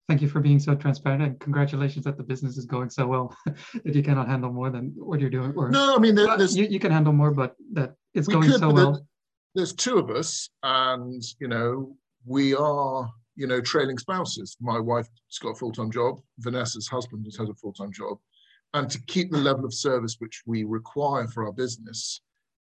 thank 0.08 0.22
you 0.22 0.28
for 0.28 0.40
being 0.40 0.60
so 0.60 0.74
transparent 0.76 1.22
and 1.22 1.40
congratulations 1.40 2.06
that 2.06 2.18
the 2.18 2.24
business 2.24 2.58
is 2.58 2.66
going 2.66 2.90
so 2.90 3.06
well 3.06 3.36
that 3.46 3.94
you 3.94 4.04
cannot 4.04 4.28
handle 4.28 4.52
more 4.52 4.70
than 4.70 4.94
what 4.98 5.20
you're 5.20 5.30
doing. 5.30 5.54
Or, 5.56 5.70
no, 5.70 5.96
I 5.96 6.00
mean, 6.00 6.18
you, 6.18 6.66
you 6.66 6.80
can 6.80 6.92
handle 6.92 7.14
more, 7.14 7.32
but 7.32 7.56
that 7.74 7.96
it's 8.14 8.28
going 8.28 8.50
could, 8.50 8.60
so 8.60 8.72
well. 8.72 9.06
There's 9.56 9.74
two 9.74 9.98
of 9.98 10.10
us, 10.10 10.50
and 10.64 11.24
you 11.40 11.48
know, 11.48 11.96
we 12.26 12.56
are 12.56 13.10
you 13.36 13.48
know 13.48 13.62
trailing 13.62 13.98
spouses. 13.98 14.56
My 14.62 14.80
wife's 14.80 15.40
got 15.42 15.50
a 15.50 15.56
full 15.56 15.72
time 15.72 15.92
job. 15.92 16.20
Vanessa's 16.40 16.88
husband 16.88 17.26
has 17.26 17.38
had 17.38 17.50
a 17.50 17.54
full 17.56 17.74
time 17.74 17.92
job, 17.92 18.18
and 18.74 18.90
to 18.90 19.02
keep 19.08 19.32
the 19.32 19.38
level 19.38 19.66
of 19.66 19.74
service 19.74 20.18
which 20.20 20.44
we 20.46 20.64
require 20.64 21.28
for 21.28 21.46
our 21.46 21.54
business, 21.54 22.22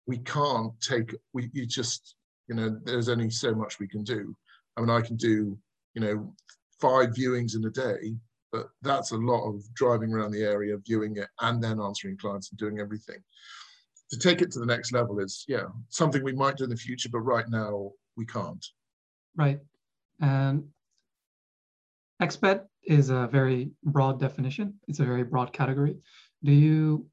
we 0.06 0.18
can't 0.20 0.72
take, 0.82 1.14
we 1.34 1.50
you 1.54 1.66
just, 1.66 2.16
you 2.48 2.56
know, 2.56 2.80
there's 2.84 3.10
only 3.10 3.30
so 3.30 3.54
much 3.54 3.80
we 3.80 3.88
can 3.88 4.04
do. 4.04 4.36
I 4.78 4.82
mean, 4.82 4.90
I 4.90 5.02
can 5.02 5.18
do, 5.18 5.58
you 5.94 6.02
know, 6.02 6.34
five 6.80 7.10
viewings 7.10 7.56
in 7.56 7.66
a 7.66 7.70
day, 7.70 8.16
but 8.52 8.70
that's 8.82 9.12
a 9.12 9.18
lot 9.18 9.48
of 9.48 9.62
driving 9.74 10.14
around 10.14 10.32
the 10.32 10.44
area, 10.44 10.78
viewing 10.86 11.18
it, 11.18 11.28
and 11.42 11.64
then 11.64 11.82
answering 11.82 12.18
clients 12.18 12.50
and 12.50 12.58
doing 12.58 12.80
everything. 12.80 13.18
To 14.12 14.18
take 14.18 14.42
it 14.42 14.52
to 14.52 14.60
the 14.60 14.66
next 14.66 14.94
level 14.94 15.20
is, 15.20 15.44
yeah, 15.48 15.66
something 15.90 16.24
we 16.24 16.34
might 16.34 16.58
do 16.58 16.64
in 16.64 16.70
the 16.70 16.78
future, 16.78 17.10
but 17.12 17.20
right 17.20 17.48
now 17.50 17.92
we 18.16 18.26
can't. 18.26 18.66
Right. 19.36 19.60
And 20.22 20.64
expat 22.22 22.66
is 22.84 23.10
a 23.10 23.28
very 23.32 23.72
broad 23.84 24.20
definition. 24.20 24.76
It's 24.88 25.00
a 25.00 25.06
very 25.06 25.24
broad 25.24 25.52
category. 25.52 25.98
Do 26.44 26.52
you 26.52 27.08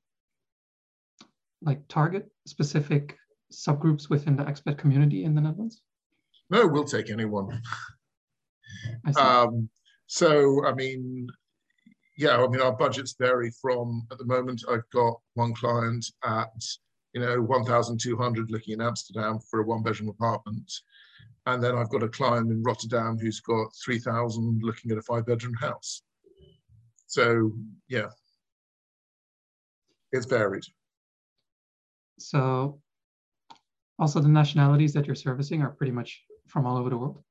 like 1.62 1.86
target 1.88 2.30
specific 2.46 3.16
subgroups 3.52 4.08
within 4.08 4.36
the 4.36 4.44
expat 4.44 4.78
community 4.78 5.24
in 5.24 5.34
the 5.34 5.40
Netherlands? 5.40 5.82
No, 6.50 6.66
we'll 6.66 6.84
take 6.84 7.10
anyone. 7.10 7.60
Um, 9.16 9.68
so, 10.06 10.64
I 10.66 10.74
mean, 10.74 11.28
yeah, 12.16 12.36
I 12.36 12.46
mean, 12.46 12.60
our 12.60 12.76
budgets 12.76 13.14
vary 13.18 13.50
from, 13.60 14.06
at 14.12 14.18
the 14.18 14.24
moment, 14.24 14.62
I've 14.70 14.88
got 14.90 15.14
one 15.34 15.54
client 15.54 16.04
at, 16.24 16.52
you 17.12 17.20
know, 17.20 17.40
1,200 17.40 18.50
looking 18.50 18.74
in 18.74 18.80
Amsterdam 18.80 19.38
for 19.50 19.60
a 19.60 19.64
one 19.64 19.82
bedroom 19.82 20.10
apartment. 20.10 20.70
And 21.46 21.62
then 21.62 21.74
I've 21.74 21.90
got 21.90 22.02
a 22.02 22.08
client 22.08 22.50
in 22.50 22.62
Rotterdam 22.62 23.18
who's 23.18 23.40
got 23.40 23.68
3,000 23.84 24.60
looking 24.62 24.90
at 24.90 24.98
a 24.98 25.02
five 25.02 25.26
bedroom 25.26 25.54
house. 25.54 26.02
So, 27.06 27.52
yeah, 27.88 28.08
it's 30.12 30.26
varied. 30.26 30.64
So, 32.18 32.80
also 33.98 34.20
the 34.20 34.28
nationalities 34.28 34.92
that 34.94 35.06
you're 35.06 35.14
servicing 35.14 35.62
are 35.62 35.70
pretty 35.70 35.92
much 35.92 36.22
from 36.46 36.66
all 36.66 36.78
over 36.78 36.90
the 36.90 36.96
world? 36.96 37.22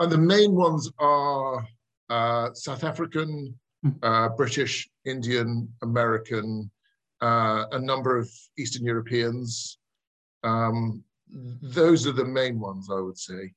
And 0.00 0.10
the 0.10 0.18
main 0.18 0.54
ones 0.54 0.90
are 0.98 1.66
uh, 2.10 2.52
South 2.54 2.84
African, 2.84 3.58
hmm. 3.82 3.90
uh, 4.02 4.30
British, 4.30 4.88
Indian, 5.04 5.68
American, 5.82 6.70
uh, 7.22 7.66
a 7.72 7.78
number 7.78 8.18
of 8.18 8.28
Eastern 8.58 8.84
Europeans. 8.84 9.78
Um, 10.42 11.02
those 11.62 12.06
are 12.06 12.12
the 12.12 12.24
main 12.24 12.60
ones, 12.60 12.88
I 12.90 13.00
would 13.00 13.18
say. 13.18 13.52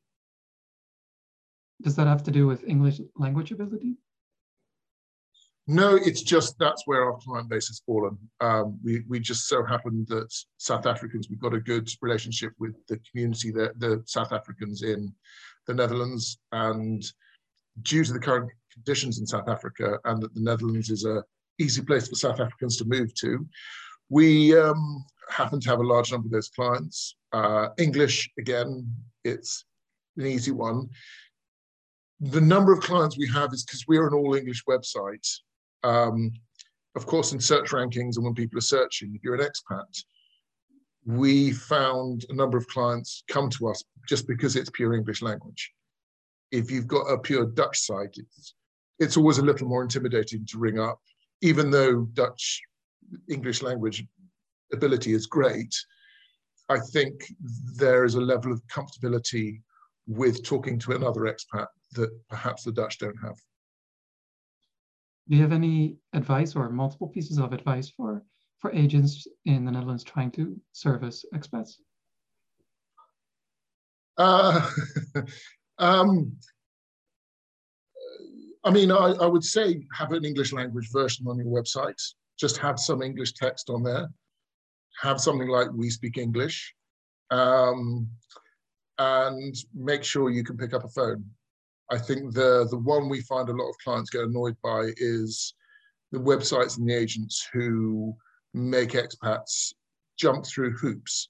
Does 1.81 1.95
that 1.95 2.07
have 2.07 2.23
to 2.23 2.31
do 2.31 2.47
with 2.47 2.63
English 2.63 3.01
language 3.15 3.51
ability? 3.51 3.97
No, 5.69 5.95
it's 5.95 6.21
just 6.21 6.57
that's 6.57 6.83
where 6.87 7.03
our 7.03 7.17
client 7.17 7.49
base 7.49 7.67
has 7.67 7.81
fallen. 7.85 8.17
Um, 8.39 8.79
we, 8.83 9.03
we 9.09 9.19
just 9.19 9.47
so 9.47 9.65
happened 9.65 10.07
that 10.07 10.33
South 10.57 10.85
Africans, 10.85 11.27
we've 11.29 11.41
got 11.41 11.53
a 11.53 11.59
good 11.59 11.89
relationship 12.01 12.53
with 12.57 12.73
the 12.87 12.99
community, 13.11 13.51
the, 13.51 13.73
the 13.77 14.01
South 14.05 14.31
Africans 14.31 14.81
in 14.81 15.13
the 15.67 15.73
Netherlands. 15.73 16.37
And 16.51 17.03
due 17.83 18.03
to 18.03 18.13
the 18.13 18.19
current 18.19 18.51
conditions 18.73 19.19
in 19.19 19.27
South 19.27 19.47
Africa 19.47 19.99
and 20.05 20.21
that 20.21 20.33
the 20.33 20.41
Netherlands 20.41 20.89
is 20.89 21.05
a 21.05 21.23
easy 21.59 21.81
place 21.81 22.07
for 22.07 22.15
South 22.15 22.39
Africans 22.39 22.77
to 22.77 22.85
move 22.85 23.13
to, 23.15 23.45
we 24.09 24.57
um, 24.57 25.03
happen 25.29 25.59
to 25.59 25.69
have 25.69 25.79
a 25.79 25.87
large 25.87 26.11
number 26.11 26.27
of 26.27 26.31
those 26.31 26.49
clients. 26.49 27.15
Uh, 27.33 27.69
English, 27.77 28.29
again, 28.39 28.89
it's 29.23 29.65
an 30.17 30.25
easy 30.25 30.51
one. 30.51 30.87
The 32.19 32.41
number 32.41 32.71
of 32.71 32.79
clients 32.79 33.17
we 33.17 33.27
have 33.29 33.53
is 33.53 33.63
because 33.63 33.85
we're 33.87 34.07
an 34.07 34.13
all 34.13 34.35
English 34.35 34.63
website 34.67 35.27
um, 35.83 36.31
of 36.95 37.05
course, 37.05 37.31
in 37.31 37.39
search 37.39 37.69
rankings 37.69 38.15
and 38.15 38.25
when 38.25 38.33
people 38.33 38.57
are 38.57 38.61
searching, 38.61 39.13
if 39.15 39.23
you're 39.23 39.35
an 39.35 39.47
expat, 39.47 40.03
we 41.07 41.53
found 41.53 42.25
a 42.29 42.35
number 42.35 42.57
of 42.57 42.67
clients 42.67 43.23
come 43.29 43.49
to 43.49 43.69
us 43.69 43.81
just 44.09 44.27
because 44.27 44.57
it's 44.57 44.69
pure 44.69 44.93
English 44.93 45.21
language. 45.21 45.71
If 46.51 46.69
you've 46.69 46.87
got 46.87 47.05
a 47.05 47.17
pure 47.17 47.45
Dutch 47.45 47.79
site, 47.79 48.15
it's, 48.17 48.53
it's 48.99 49.15
always 49.15 49.37
a 49.37 49.45
little 49.45 49.69
more 49.69 49.83
intimidating 49.83 50.45
to 50.47 50.59
ring 50.59 50.79
up, 50.79 50.99
even 51.41 51.71
though 51.71 52.01
Dutch 52.13 52.61
English 53.29 53.61
language 53.61 54.05
ability 54.73 55.13
is 55.13 55.27
great. 55.27 55.73
I 56.67 56.79
think 56.91 57.13
there 57.77 58.03
is 58.03 58.15
a 58.15 58.21
level 58.21 58.51
of 58.51 58.61
comfortability 58.67 59.61
with 60.07 60.43
talking 60.43 60.77
to 60.79 60.91
another 60.91 61.21
expat 61.21 61.67
that 61.93 62.09
perhaps 62.29 62.63
the 62.63 62.73
Dutch 62.73 62.99
don't 62.99 63.17
have. 63.23 63.37
Do 65.29 65.37
you 65.37 65.41
have 65.41 65.53
any 65.53 65.95
advice 66.11 66.53
or 66.53 66.69
multiple 66.69 67.07
pieces 67.07 67.37
of 67.37 67.53
advice 67.53 67.89
for, 67.89 68.23
for 68.59 68.71
agents 68.71 69.27
in 69.45 69.65
the 69.65 69.71
Netherlands 69.71 70.03
trying 70.03 70.31
to 70.31 70.59
service 70.71 71.25
expats? 71.33 71.75
Uh, 74.17 74.67
um, 75.77 76.35
I 78.63 78.71
mean, 78.71 78.91
I, 78.91 79.13
I, 79.21 79.27
would 79.27 79.43
say 79.43 79.85
have 79.93 80.11
an 80.11 80.25
English 80.25 80.51
language 80.51 80.89
version 80.91 81.27
on 81.27 81.37
your 81.37 81.47
website. 81.47 82.01
Just 82.39 82.57
have 82.57 82.79
some 82.79 83.01
English 83.01 83.33
text 83.33 83.69
on 83.69 83.83
there. 83.83 84.09
Have 85.01 85.21
something 85.21 85.47
like 85.47 85.67
"We 85.73 85.89
speak 85.91 86.17
English," 86.17 86.73
um, 87.29 88.09
and 88.97 89.55
make 89.73 90.03
sure 90.03 90.31
you 90.31 90.43
can 90.43 90.57
pick 90.57 90.73
up 90.73 90.83
a 90.83 90.89
phone. 90.89 91.23
I 91.91 91.97
think 91.97 92.33
the 92.33 92.67
the 92.69 92.79
one 92.79 93.07
we 93.07 93.21
find 93.21 93.47
a 93.47 93.53
lot 93.53 93.69
of 93.69 93.75
clients 93.83 94.09
get 94.09 94.23
annoyed 94.23 94.57
by 94.63 94.91
is 94.97 95.53
the 96.11 96.19
websites 96.19 96.77
and 96.77 96.89
the 96.89 96.95
agents 96.95 97.47
who 97.53 98.15
make 98.53 98.91
expats 98.91 99.73
jump 100.17 100.45
through 100.45 100.71
hoops. 100.71 101.29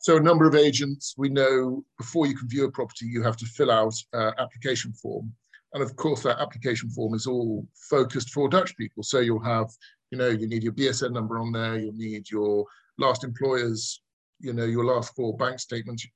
So 0.00 0.16
a 0.16 0.20
number 0.20 0.46
of 0.46 0.54
agents, 0.54 1.14
we 1.16 1.28
know 1.28 1.84
before 1.98 2.26
you 2.26 2.36
can 2.36 2.48
view 2.48 2.64
a 2.64 2.70
property, 2.70 3.06
you 3.06 3.22
have 3.22 3.36
to 3.38 3.46
fill 3.46 3.70
out 3.70 3.94
an 4.12 4.34
application 4.38 4.92
form. 4.92 5.32
And 5.72 5.82
of 5.82 5.96
course, 5.96 6.22
that 6.22 6.40
application 6.40 6.90
form 6.90 7.14
is 7.14 7.26
all 7.26 7.66
focused 7.90 8.30
for 8.30 8.48
Dutch 8.48 8.76
people. 8.76 9.02
So 9.02 9.20
you'll 9.20 9.42
have, 9.42 9.70
you 10.10 10.18
know, 10.18 10.28
you 10.28 10.46
need 10.46 10.62
your 10.62 10.72
BSN 10.72 11.12
number 11.12 11.38
on 11.38 11.52
there, 11.52 11.78
you'll 11.78 11.92
need 11.94 12.30
your 12.30 12.66
last 12.98 13.24
employer's, 13.24 14.02
you 14.40 14.52
know, 14.52 14.64
your 14.64 14.84
last 14.84 15.14
four 15.16 15.36
bank 15.36 15.58
statements, 15.58 16.06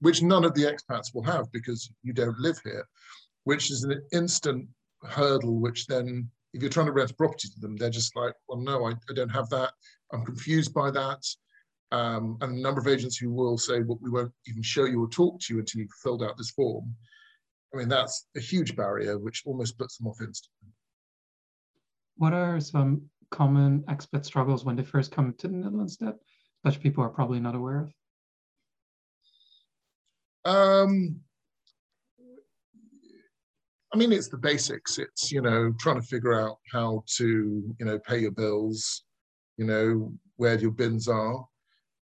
which 0.00 0.22
none 0.22 0.44
of 0.44 0.54
the 0.54 0.64
expats 0.64 1.14
will 1.14 1.22
have 1.22 1.50
because 1.52 1.90
you 2.02 2.12
don't 2.12 2.38
live 2.38 2.58
here 2.64 2.86
which 3.44 3.70
is 3.70 3.84
an 3.84 4.02
instant 4.12 4.68
hurdle, 5.02 5.58
which 5.58 5.86
then, 5.86 6.28
if 6.52 6.62
you're 6.62 6.70
trying 6.70 6.86
to 6.86 6.92
rent 6.92 7.10
a 7.10 7.14
property 7.14 7.48
to 7.48 7.60
them, 7.60 7.76
they're 7.76 7.90
just 7.90 8.16
like, 8.16 8.34
well, 8.48 8.58
no, 8.58 8.86
I, 8.86 8.90
I 8.90 9.14
don't 9.14 9.28
have 9.28 9.48
that. 9.50 9.72
I'm 10.12 10.24
confused 10.24 10.74
by 10.74 10.90
that. 10.90 11.24
Um, 11.92 12.38
and 12.40 12.56
a 12.56 12.60
number 12.60 12.80
of 12.80 12.88
agents 12.88 13.16
who 13.16 13.30
will 13.30 13.58
say, 13.58 13.80
well, 13.80 13.98
we 14.00 14.10
won't 14.10 14.32
even 14.46 14.62
show 14.62 14.84
you 14.84 15.02
or 15.02 15.08
talk 15.08 15.40
to 15.40 15.54
you 15.54 15.60
until 15.60 15.80
you've 15.80 15.90
filled 16.02 16.22
out 16.22 16.36
this 16.36 16.50
form. 16.50 16.94
I 17.74 17.78
mean, 17.78 17.88
that's 17.88 18.26
a 18.36 18.40
huge 18.40 18.76
barrier, 18.76 19.18
which 19.18 19.42
almost 19.46 19.78
puts 19.78 19.96
them 19.96 20.08
off 20.08 20.20
instantly. 20.20 20.72
What 22.16 22.32
are 22.32 22.60
some 22.60 23.02
common 23.30 23.82
expat 23.88 24.24
struggles 24.24 24.64
when 24.64 24.76
they 24.76 24.82
first 24.82 25.12
come 25.12 25.34
to 25.38 25.48
the 25.48 25.54
Netherlands 25.54 25.96
that 25.98 26.16
Dutch 26.64 26.80
people 26.80 27.04
are 27.04 27.10
probably 27.10 27.40
not 27.40 27.54
aware 27.54 27.88
of? 30.44 30.88
Um, 30.88 31.20
I 33.92 33.96
mean, 33.96 34.12
it's 34.12 34.28
the 34.28 34.38
basics. 34.38 34.98
It's, 34.98 35.32
you 35.32 35.40
know, 35.40 35.72
trying 35.78 36.00
to 36.00 36.06
figure 36.06 36.40
out 36.40 36.58
how 36.72 37.02
to, 37.16 37.74
you 37.78 37.84
know, 37.86 37.98
pay 37.98 38.18
your 38.18 38.30
bills, 38.30 39.04
you 39.56 39.64
know, 39.64 40.12
where 40.36 40.58
your 40.58 40.70
bins 40.70 41.08
are. 41.08 41.44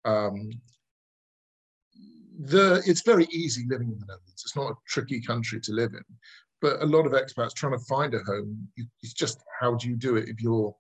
Um, 0.05 0.51
the, 2.39 2.83
it's 2.87 3.03
very 3.03 3.27
easy 3.31 3.67
living 3.69 3.89
in 3.89 3.99
the 3.99 4.07
Netherlands. 4.07 4.43
It's 4.45 4.57
not 4.57 4.73
a 4.73 4.75
tricky 4.89 5.21
country 5.21 5.61
to 5.61 5.73
live 5.73 5.93
in. 5.93 6.05
But 6.63 6.83
a 6.83 6.87
lot 6.87 7.07
of 7.07 7.13
expats 7.13 7.55
trying 7.55 7.79
to 7.79 7.85
find 7.85 8.15
a 8.15 8.21
home, 8.21 8.69
it's 9.03 9.13
just 9.13 9.39
how 9.61 9.75
do 9.75 9.89
you 9.89 9.97
do 9.97 10.17
it 10.17 10.29
if 10.29 10.41
you're, 10.41 10.75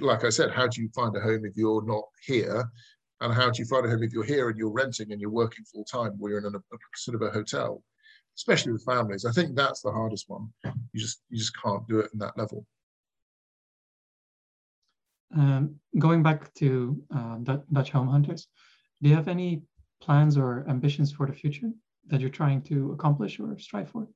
like 0.00 0.24
I 0.24 0.30
said, 0.30 0.50
how 0.50 0.66
do 0.66 0.82
you 0.82 0.88
find 0.94 1.16
a 1.16 1.20
home 1.20 1.44
if 1.44 1.56
you're 1.56 1.84
not 1.84 2.04
here? 2.26 2.64
And 3.20 3.32
how 3.32 3.50
do 3.50 3.62
you 3.62 3.66
find 3.66 3.86
a 3.86 3.88
home 3.88 4.02
if 4.02 4.12
you're 4.12 4.24
here 4.24 4.48
and 4.48 4.58
you're 4.58 4.72
renting 4.72 5.12
and 5.12 5.20
you're 5.20 5.30
working 5.30 5.64
full 5.64 5.84
time 5.84 6.18
or 6.20 6.30
you're 6.30 6.38
in 6.38 6.46
a, 6.46 6.58
a 6.58 6.78
sort 6.96 7.14
of 7.14 7.22
a 7.22 7.30
hotel? 7.30 7.80
Especially 8.36 8.72
with 8.72 8.84
families. 8.84 9.24
I 9.24 9.32
think 9.32 9.54
that's 9.54 9.82
the 9.82 9.92
hardest 9.92 10.28
one. 10.28 10.48
You 10.64 11.00
just 11.00 11.22
you 11.30 11.38
just 11.38 11.56
can't 11.62 11.86
do 11.88 12.00
it 12.00 12.10
in 12.12 12.18
that 12.18 12.36
level. 12.36 12.66
Um, 15.34 15.76
going 15.98 16.22
back 16.22 16.52
to 16.54 17.02
uh, 17.14 17.36
Dutch 17.72 17.90
home 17.90 18.08
hunters, 18.08 18.48
do 19.00 19.08
you 19.08 19.14
have 19.14 19.28
any 19.28 19.62
plans 20.00 20.36
or 20.36 20.66
ambitions 20.68 21.12
for 21.12 21.26
the 21.26 21.32
future 21.32 21.70
that 22.08 22.20
you're 22.20 22.30
trying 22.30 22.60
to 22.62 22.92
accomplish 22.92 23.40
or 23.40 23.58
strive 23.58 23.88
for? 23.88 24.08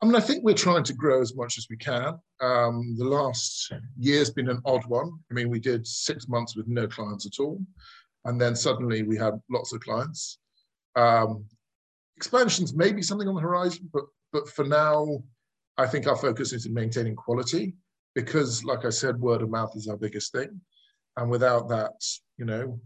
I 0.00 0.06
mean, 0.06 0.14
I 0.14 0.20
think 0.20 0.44
we're 0.44 0.54
trying 0.54 0.84
to 0.84 0.92
grow 0.92 1.20
as 1.20 1.34
much 1.34 1.58
as 1.58 1.66
we 1.68 1.76
can. 1.76 2.18
Um, 2.40 2.94
the 2.96 3.04
last 3.04 3.72
year's 3.98 4.30
been 4.30 4.48
an 4.48 4.60
odd 4.64 4.86
one. 4.86 5.10
I 5.30 5.34
mean, 5.34 5.48
we 5.48 5.58
did 5.58 5.84
six 5.86 6.28
months 6.28 6.54
with 6.54 6.68
no 6.68 6.86
clients 6.86 7.26
at 7.26 7.42
all, 7.42 7.60
and 8.24 8.40
then 8.40 8.54
suddenly 8.54 9.02
we 9.02 9.16
had 9.16 9.40
lots 9.50 9.72
of 9.72 9.80
clients. 9.80 10.38
Um, 10.94 11.44
expansions 12.18 12.74
may 12.74 12.92
be 12.92 13.00
something 13.00 13.28
on 13.28 13.36
the 13.36 13.40
horizon, 13.40 13.88
but 13.92 14.04
but 14.32 14.48
for 14.48 14.64
now, 14.64 15.22
I 15.76 15.86
think 15.86 16.08
our 16.08 16.16
focus 16.16 16.52
is 16.52 16.66
in 16.66 16.74
maintaining 16.74 17.14
quality 17.14 17.76
because, 18.16 18.64
like 18.64 18.84
I 18.84 18.90
said, 18.90 19.20
word 19.20 19.40
of 19.42 19.50
mouth 19.50 19.72
is 19.76 19.86
our 19.86 19.96
biggest 19.96 20.32
thing, 20.32 20.60
and 21.16 21.30
without 21.30 21.68
that, 21.68 21.94
you 22.36 22.44
know, 22.44 22.80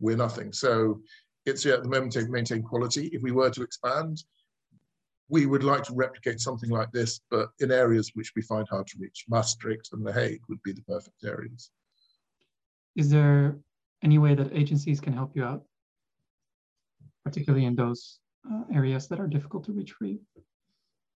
we're 0.00 0.16
nothing. 0.16 0.52
So 0.52 1.00
it's 1.46 1.64
yeah, 1.64 1.74
at 1.74 1.84
the 1.84 1.88
moment 1.88 2.12
to 2.14 2.28
maintain 2.28 2.62
quality. 2.64 3.06
If 3.12 3.22
we 3.22 3.30
were 3.30 3.50
to 3.50 3.62
expand, 3.62 4.24
we 5.28 5.46
would 5.46 5.62
like 5.62 5.84
to 5.84 5.94
replicate 5.94 6.40
something 6.40 6.70
like 6.70 6.90
this, 6.90 7.20
but 7.30 7.50
in 7.60 7.70
areas 7.70 8.10
which 8.14 8.32
we 8.34 8.42
find 8.42 8.66
hard 8.68 8.88
to 8.88 8.98
reach. 8.98 9.26
Maastricht 9.28 9.90
and 9.92 10.04
The 10.04 10.12
Hague 10.12 10.42
would 10.48 10.62
be 10.64 10.72
the 10.72 10.82
perfect 10.82 11.22
areas. 11.24 11.70
Is 12.96 13.08
there 13.08 13.56
any 14.02 14.18
way 14.18 14.34
that 14.34 14.52
agencies 14.52 15.00
can 15.00 15.12
help 15.12 15.36
you 15.36 15.44
out, 15.44 15.62
particularly 17.30 17.66
in 17.66 17.76
those 17.76 18.18
uh, 18.50 18.62
areas 18.74 19.06
that 19.08 19.20
are 19.20 19.28
difficult 19.28 19.64
to 19.64 19.72
reach 19.72 19.92
for 19.92 20.06
you? 20.06 20.18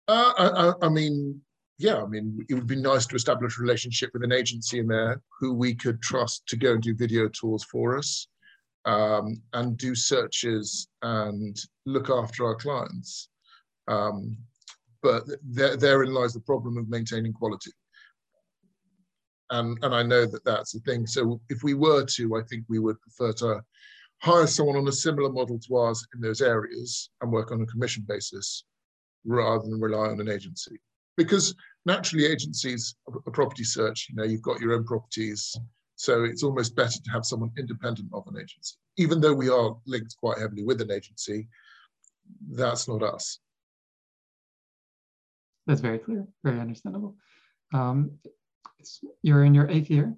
Uh, 0.08 0.34
I, 0.38 0.86
I, 0.86 0.90
mean, 0.90 1.42
yeah, 1.80 2.04
I 2.04 2.06
mean, 2.06 2.46
it 2.50 2.54
would 2.54 2.68
be 2.68 2.76
nice 2.76 3.08
to 3.08 3.16
establish 3.16 3.58
a 3.58 3.62
relationship 3.62 4.12
with 4.14 4.24
an 4.24 4.32
agency 4.32 4.78
in 4.80 4.88
there 4.88 5.22
who 5.40 5.54
we 5.54 5.74
could 5.74 6.02
trust 6.02 6.46
to 6.48 6.56
go 6.56 6.74
and 6.74 6.84
do 6.84 6.94
video 6.94 7.28
tours 7.30 7.64
for 7.64 7.98
us 7.98 8.28
um, 8.86 9.42
and 9.54 9.78
do 9.78 9.96
searches 9.96 10.88
and 11.02 11.60
look 11.88 12.10
after 12.12 12.46
our 12.46 12.56
clients. 12.56 13.30
Um, 13.88 14.38
but 15.02 15.24
there, 15.44 15.76
therein 15.76 16.14
lies 16.14 16.34
the 16.34 16.42
problem 16.42 16.78
of 16.78 16.90
maintaining 16.90 17.34
quality. 17.34 17.72
And, 19.50 19.78
and 19.82 19.96
I 19.96 20.04
know 20.04 20.26
that 20.26 20.46
that's 20.46 20.76
a 20.76 20.80
thing. 20.82 21.08
So 21.08 21.42
if 21.50 21.64
we 21.64 21.74
were 21.74 22.06
to, 22.06 22.36
I 22.38 22.42
think 22.44 22.66
we 22.70 22.80
would 22.80 23.02
prefer 23.02 23.34
to 23.34 23.64
hire 24.24 24.48
someone 24.48 24.78
on 24.78 24.88
a 24.88 24.92
similar 24.92 25.30
model 25.30 25.60
to 25.60 25.76
ours 25.76 26.08
in 26.16 26.22
those 26.22 26.42
areas 26.42 27.10
and 27.22 27.32
work 27.32 27.52
on 27.52 27.62
a 27.62 27.66
commission 27.66 28.06
basis 28.08 28.64
rather 29.26 29.64
than 29.68 29.82
rely 29.82 30.08
on 30.08 30.20
an 30.22 30.30
agency. 30.30 30.80
Because 31.18 31.54
naturally 31.86 32.26
agencies, 32.26 32.96
a 33.28 33.32
property 33.32 33.66
search, 33.66 34.08
you 34.10 34.16
know, 34.16 34.24
you've 34.24 34.42
got 34.42 34.62
your 34.62 34.74
own 34.74 34.86
properties, 34.86 35.54
so 35.98 36.24
it's 36.24 36.42
almost 36.42 36.74
better 36.74 37.00
to 37.04 37.12
have 37.12 37.26
someone 37.26 37.52
independent 37.58 38.10
of 38.14 38.24
an 38.28 38.38
agency. 38.38 38.76
Even 38.98 39.20
though 39.20 39.34
we 39.34 39.50
are 39.50 39.76
linked 39.86 40.16
quite 40.18 40.40
heavily 40.40 40.64
with 40.64 40.80
an 40.80 40.92
agency, 40.92 41.50
that's 42.52 42.88
not 42.88 43.04
us. 43.04 43.40
That's 45.68 45.82
very 45.82 46.00
clear, 46.00 46.26
very 46.46 46.62
understandable. 46.62 47.18
Um, 47.74 48.20
you're 49.22 49.44
in 49.44 49.54
your 49.54 49.70
eighth 49.70 49.90
year, 49.90 50.16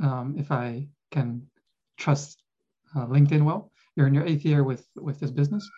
um, 0.00 0.36
if 0.38 0.52
I 0.52 0.88
can 1.10 1.48
trust 1.96 2.40
uh, 2.96 3.06
LinkedIn 3.06 3.44
well. 3.44 3.70
You're 3.96 4.06
in 4.06 4.14
your 4.14 4.26
eighth 4.26 4.44
year 4.44 4.62
with 4.64 4.86
with 4.96 5.18
this 5.20 5.30
business. 5.30 5.68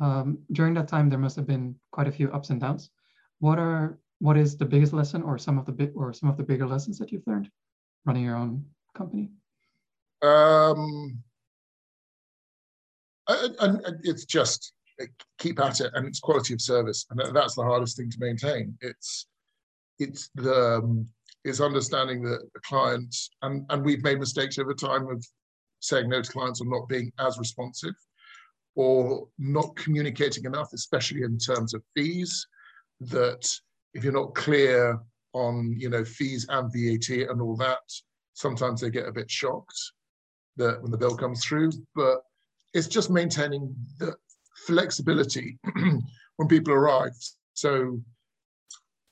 Um, 0.00 0.38
during 0.52 0.74
that 0.74 0.88
time, 0.88 1.10
there 1.10 1.18
must 1.18 1.36
have 1.36 1.46
been 1.46 1.74
quite 1.92 2.08
a 2.08 2.12
few 2.12 2.30
ups 2.32 2.50
and 2.50 2.60
downs. 2.60 2.90
What 3.38 3.58
are 3.58 3.98
what 4.18 4.36
is 4.36 4.56
the 4.56 4.64
biggest 4.64 4.92
lesson, 4.92 5.22
or 5.22 5.38
some 5.38 5.58
of 5.58 5.66
the 5.66 5.72
big, 5.72 5.92
or 5.94 6.12
some 6.12 6.28
of 6.28 6.36
the 6.36 6.42
bigger 6.42 6.66
lessons 6.66 6.98
that 6.98 7.12
you've 7.12 7.26
learned 7.26 7.50
running 8.04 8.24
your 8.24 8.36
own 8.36 8.64
company? 8.94 9.30
Um, 10.22 11.22
and, 13.28 13.80
it's 14.02 14.24
just 14.24 14.72
keep 15.38 15.60
at 15.60 15.80
it, 15.80 15.92
and 15.94 16.06
it's 16.06 16.20
quality 16.20 16.54
of 16.54 16.60
service, 16.60 17.06
and 17.10 17.34
that's 17.34 17.54
the 17.54 17.62
hardest 17.62 17.96
thing 17.96 18.10
to 18.10 18.18
maintain. 18.20 18.76
It's 18.80 19.26
it's 19.98 20.30
the 20.34 20.78
um, 20.78 21.06
it's 21.44 21.60
understanding 21.60 22.22
that 22.22 22.48
the 22.54 22.60
clients, 22.60 23.30
and 23.42 23.64
and 23.70 23.84
we've 23.84 24.02
made 24.02 24.18
mistakes 24.18 24.58
over 24.58 24.74
time 24.74 25.08
of 25.08 25.24
saying 25.80 26.08
no 26.08 26.22
to 26.22 26.32
clients 26.32 26.60
or 26.60 26.66
not 26.66 26.88
being 26.88 27.12
as 27.18 27.38
responsive, 27.38 27.94
or 28.74 29.28
not 29.38 29.74
communicating 29.76 30.44
enough, 30.44 30.72
especially 30.72 31.22
in 31.22 31.38
terms 31.38 31.74
of 31.74 31.82
fees. 31.94 32.46
That 33.00 33.48
if 33.94 34.04
you're 34.04 34.12
not 34.12 34.34
clear 34.34 34.98
on 35.32 35.74
you 35.78 35.88
know 35.88 36.04
fees 36.04 36.46
and 36.48 36.72
VAT 36.72 37.28
and 37.28 37.40
all 37.40 37.56
that, 37.56 37.78
sometimes 38.34 38.80
they 38.80 38.90
get 38.90 39.08
a 39.08 39.12
bit 39.12 39.30
shocked 39.30 39.78
that 40.56 40.80
when 40.82 40.90
the 40.90 40.98
bill 40.98 41.16
comes 41.16 41.44
through. 41.44 41.72
But 41.94 42.22
it's 42.74 42.88
just 42.88 43.10
maintaining 43.10 43.74
the 43.98 44.14
flexibility 44.66 45.58
when 46.36 46.48
people 46.48 46.72
arrive. 46.72 47.12
So, 47.54 48.00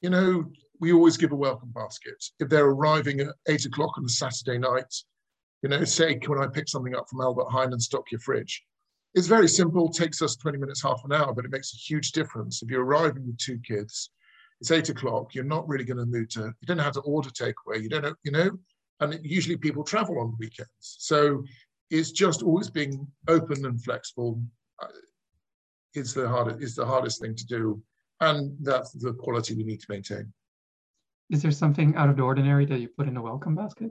you 0.01 0.11
know, 0.11 0.45
we 0.81 0.93
always 0.93 1.17
give 1.17 1.33
a 1.33 1.37
welcome 1.37 1.73
basket. 1.75 2.25
If 2.39 2.49
they're 2.49 2.67
arriving 2.67 3.21
at 3.21 3.35
eight 3.49 3.67
o'clock 3.67 3.99
on 3.99 4.05
a 4.05 4.09
Saturday 4.09 4.59
night, 4.59 4.95
you 5.63 5.69
know, 5.69 5.85
say, 5.85 6.17
can 6.17 6.39
I 6.39 6.47
pick 6.47 6.69
something 6.69 6.95
up 6.95 7.09
from 7.09 7.21
Albert 7.21 7.49
Heijn 7.49 7.73
and 7.73 7.83
stock 7.83 8.11
your 8.11 8.21
fridge? 8.21 8.65
It's 9.15 9.27
very 9.27 9.49
simple, 9.49 9.89
takes 9.89 10.23
us 10.23 10.37
20 10.37 10.59
minutes, 10.59 10.83
half 10.83 11.01
an 11.05 11.13
hour, 11.13 11.33
but 11.33 11.45
it 11.45 11.51
makes 11.51 11.73
a 11.73 11.77
huge 11.77 12.13
difference. 12.13 12.63
If 12.63 12.71
you're 12.71 12.85
arriving 12.85 13.27
with 13.27 13.39
two 13.39 13.59
kids, 13.67 14.11
it's 14.61 14.71
eight 14.71 14.89
o'clock, 14.89 15.35
you're 15.35 15.45
not 15.45 15.69
really 15.69 15.85
going 15.85 15.99
to 15.99 16.07
move 16.07 16.29
to, 16.31 16.53
you 16.61 16.67
don't 16.67 16.79
how 16.79 16.91
to 16.91 17.01
order 17.01 17.31
takeaway, 17.31 17.83
you 17.83 17.89
don't 17.89 18.03
know, 18.03 18.15
you 18.25 18.33
know, 18.33 18.51
and 19.01 19.19
usually 19.23 19.57
people 19.57 19.85
travel 19.85 20.21
on 20.21 20.37
weekends. 20.39 20.69
So 20.81 21.43
it's 21.91 22.11
just 22.11 22.43
always 22.43 22.69
being 22.71 23.07
open 23.29 23.65
and 23.65 23.83
flexible. 23.83 24.41
Uh, 24.83 24.89
is 25.95 26.13
the 26.15 26.29
hardest 26.29 26.61
is 26.61 26.75
the 26.75 26.85
hardest 26.85 27.21
thing 27.21 27.35
to 27.35 27.47
do, 27.47 27.83
and 28.21 28.57
that's 28.61 28.93
the 28.93 29.13
quality 29.15 29.55
we 29.55 29.65
need 29.65 29.81
to 29.81 29.87
maintain. 29.89 30.33
Is 31.31 31.43
there 31.43 31.51
something 31.51 31.95
out 31.97 32.09
of 32.09 32.17
the 32.17 32.23
ordinary 32.23 32.67
that 32.67 32.79
you 32.79 32.89
put 32.89 33.09
in 33.09 33.17
a 33.17 33.23
welcome 33.23 33.55
basket? 33.55 33.91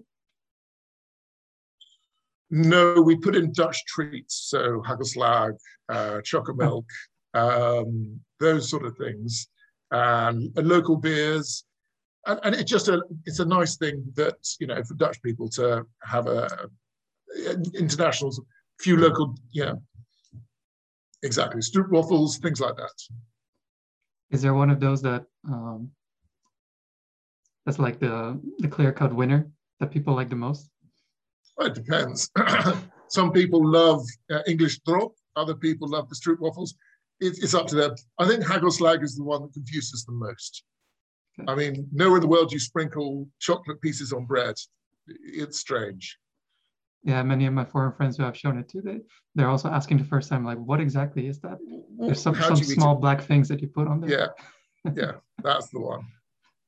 No, 2.50 3.02
we 3.02 3.18
put 3.18 3.36
in 3.36 3.52
Dutch 3.52 3.84
treats, 3.86 4.48
so 4.50 4.82
hagelslag, 4.88 5.58
uh, 5.90 6.22
chocolate 6.22 6.58
milk, 6.58 6.86
um, 7.34 8.20
those 8.40 8.70
sort 8.70 8.86
of 8.86 8.96
things, 8.98 9.48
and, 9.92 10.52
and 10.58 10.68
local 10.68 10.96
beers 10.96 11.66
and, 12.28 12.40
and 12.44 12.56
it's 12.56 12.70
just 12.70 12.90
a 12.90 13.02
it's 13.26 13.40
a 13.40 13.46
nice 13.46 13.78
thing 13.78 14.04
that 14.16 14.36
you 14.60 14.68
know 14.68 14.84
for 14.84 14.94
Dutch 14.96 15.22
people 15.24 15.50
to 15.50 15.86
have 16.04 16.28
a, 16.28 16.70
internationals, 17.76 18.42
few 18.80 18.98
local, 18.98 19.36
yeah, 19.52 19.74
exactly, 21.24 21.62
stroopwafels, 21.62 22.40
things 22.40 22.60
like 22.60 22.76
that. 22.76 22.94
Is 24.32 24.42
there 24.42 24.54
one 24.54 24.70
of 24.70 24.80
those 24.80 25.02
that 25.02 25.26
um, 25.48 25.90
that's 27.66 27.80
like 27.80 28.00
the 28.00 28.40
the 28.60 28.68
clear 28.68 28.92
cut 28.92 29.14
winner 29.14 29.50
that 29.80 29.92
people 29.92 30.14
like 30.14 30.30
the 30.30 30.36
most? 30.36 30.70
Well, 31.58 31.68
it 31.68 31.76
depends. 31.76 32.30
Some 33.10 33.32
people 33.32 33.66
love 33.66 34.06
uh, 34.32 34.42
English 34.48 34.80
drop. 34.80 35.14
Other 35.36 35.56
people 35.56 35.88
love 35.88 36.10
the 36.10 36.16
stroopwafels. 36.16 36.72
It, 37.20 37.38
it's 37.42 37.54
up 37.54 37.68
to 37.68 37.76
them. 37.76 37.96
I 38.20 38.28
think 38.28 38.44
hagelslag 38.44 39.04
is 39.04 39.16
the 39.16 39.24
one 39.24 39.44
that 39.44 39.54
confuses 39.54 40.06
them 40.06 40.20
most. 40.20 40.64
I 41.48 41.54
mean, 41.54 41.88
nowhere 41.92 42.18
in 42.18 42.22
the 42.22 42.28
world 42.28 42.50
do 42.50 42.56
you 42.56 42.60
sprinkle 42.60 43.28
chocolate 43.40 43.80
pieces 43.82 44.12
on 44.12 44.26
bread. 44.26 44.56
It's 45.08 45.60
strange. 45.60 46.18
Yeah, 47.04 47.22
many 47.24 47.46
of 47.46 47.54
my 47.54 47.64
foreign 47.64 47.94
friends 47.94 48.18
who 48.18 48.24
have 48.24 48.36
shown 48.36 48.58
it 48.58 48.68
to, 48.70 48.82
they, 48.82 49.00
they're 49.36 49.50
also 49.50 49.70
asking 49.70 50.00
the 50.00 50.04
first 50.04 50.30
time, 50.30 50.44
like, 50.44 50.58
what 50.58 50.82
exactly 50.82 51.28
is 51.28 51.40
that? 51.42 51.60
There's 52.00 52.22
some, 52.22 52.36
some 52.36 52.56
small 52.56 52.96
black 52.96 53.22
things 53.22 53.48
that 53.50 53.62
you 53.62 53.68
put 53.68 53.88
on 53.88 54.02
there. 54.02 54.34
Yeah, 54.86 54.92
yeah, 54.96 55.12
that's 55.44 55.70
the 55.70 55.80
one. 55.80 56.06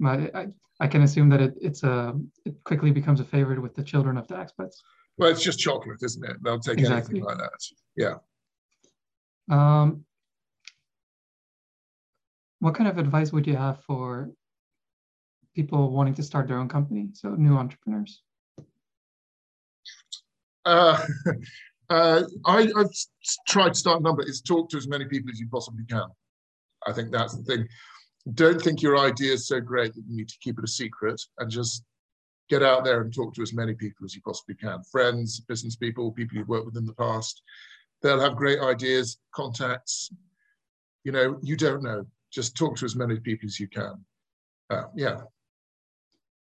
I, 0.05 0.29
I, 0.33 0.47
I 0.79 0.87
can 0.87 1.01
assume 1.01 1.29
that 1.29 1.41
it, 1.41 1.53
it's 1.61 1.83
a, 1.83 2.13
it 2.45 2.55
quickly 2.63 2.91
becomes 2.91 3.19
a 3.19 3.25
favorite 3.25 3.61
with 3.61 3.75
the 3.75 3.83
children 3.83 4.17
of 4.17 4.27
the 4.27 4.35
expats. 4.35 4.77
Well, 5.17 5.29
it's 5.29 5.43
just 5.43 5.59
chocolate, 5.59 6.01
isn't 6.01 6.23
it? 6.23 6.37
They'll 6.43 6.59
take 6.59 6.79
exactly. 6.79 7.19
anything 7.19 7.23
like 7.25 7.37
that. 7.37 7.51
Yeah. 7.97 8.15
Um, 9.49 10.05
what 12.59 12.75
kind 12.75 12.89
of 12.89 12.97
advice 12.97 13.31
would 13.33 13.45
you 13.45 13.55
have 13.55 13.83
for 13.83 14.31
people 15.55 15.91
wanting 15.91 16.13
to 16.15 16.23
start 16.23 16.47
their 16.47 16.57
own 16.57 16.69
company, 16.69 17.09
so 17.13 17.29
new 17.35 17.57
entrepreneurs? 17.57 18.21
Uh, 20.65 21.05
uh, 21.89 22.23
I, 22.45 22.71
have 22.77 22.91
tried 23.47 23.73
to 23.73 23.79
start 23.79 23.99
a 23.99 24.03
number. 24.03 24.23
Is 24.23 24.41
talk 24.41 24.69
to 24.69 24.77
as 24.77 24.87
many 24.87 25.05
people 25.05 25.31
as 25.31 25.39
you 25.39 25.47
possibly 25.49 25.85
can. 25.85 26.07
I 26.87 26.93
think 26.93 27.11
that's 27.11 27.35
the 27.35 27.43
thing. 27.43 27.67
Don't 28.33 28.61
think 28.61 28.81
your 28.81 28.97
idea 28.97 29.33
is 29.33 29.47
so 29.47 29.59
great 29.59 29.93
that 29.93 30.03
you 30.07 30.15
need 30.15 30.29
to 30.29 30.37
keep 30.41 30.59
it 30.59 30.65
a 30.65 30.67
secret, 30.67 31.21
and 31.39 31.49
just 31.49 31.83
get 32.49 32.63
out 32.63 32.83
there 32.83 33.01
and 33.01 33.13
talk 33.13 33.33
to 33.35 33.41
as 33.41 33.53
many 33.53 33.73
people 33.73 34.05
as 34.05 34.15
you 34.15 34.21
possibly 34.21 34.55
can. 34.55 34.81
Friends, 34.91 35.39
business 35.41 35.75
people, 35.75 36.11
people 36.11 36.37
you've 36.37 36.47
worked 36.47 36.65
with 36.65 36.77
in 36.77 36.85
the 36.85 36.93
past. 36.93 37.41
They'll 38.01 38.19
have 38.19 38.35
great 38.35 38.59
ideas, 38.59 39.19
contacts. 39.33 40.11
You 41.03 41.11
know, 41.11 41.39
you 41.41 41.55
don't 41.55 41.83
know. 41.83 42.05
Just 42.31 42.55
talk 42.55 42.77
to 42.77 42.85
as 42.85 42.95
many 42.95 43.19
people 43.19 43.47
as 43.47 43.59
you 43.59 43.67
can. 43.67 44.05
Uh, 44.69 44.83
yeah, 44.95 45.21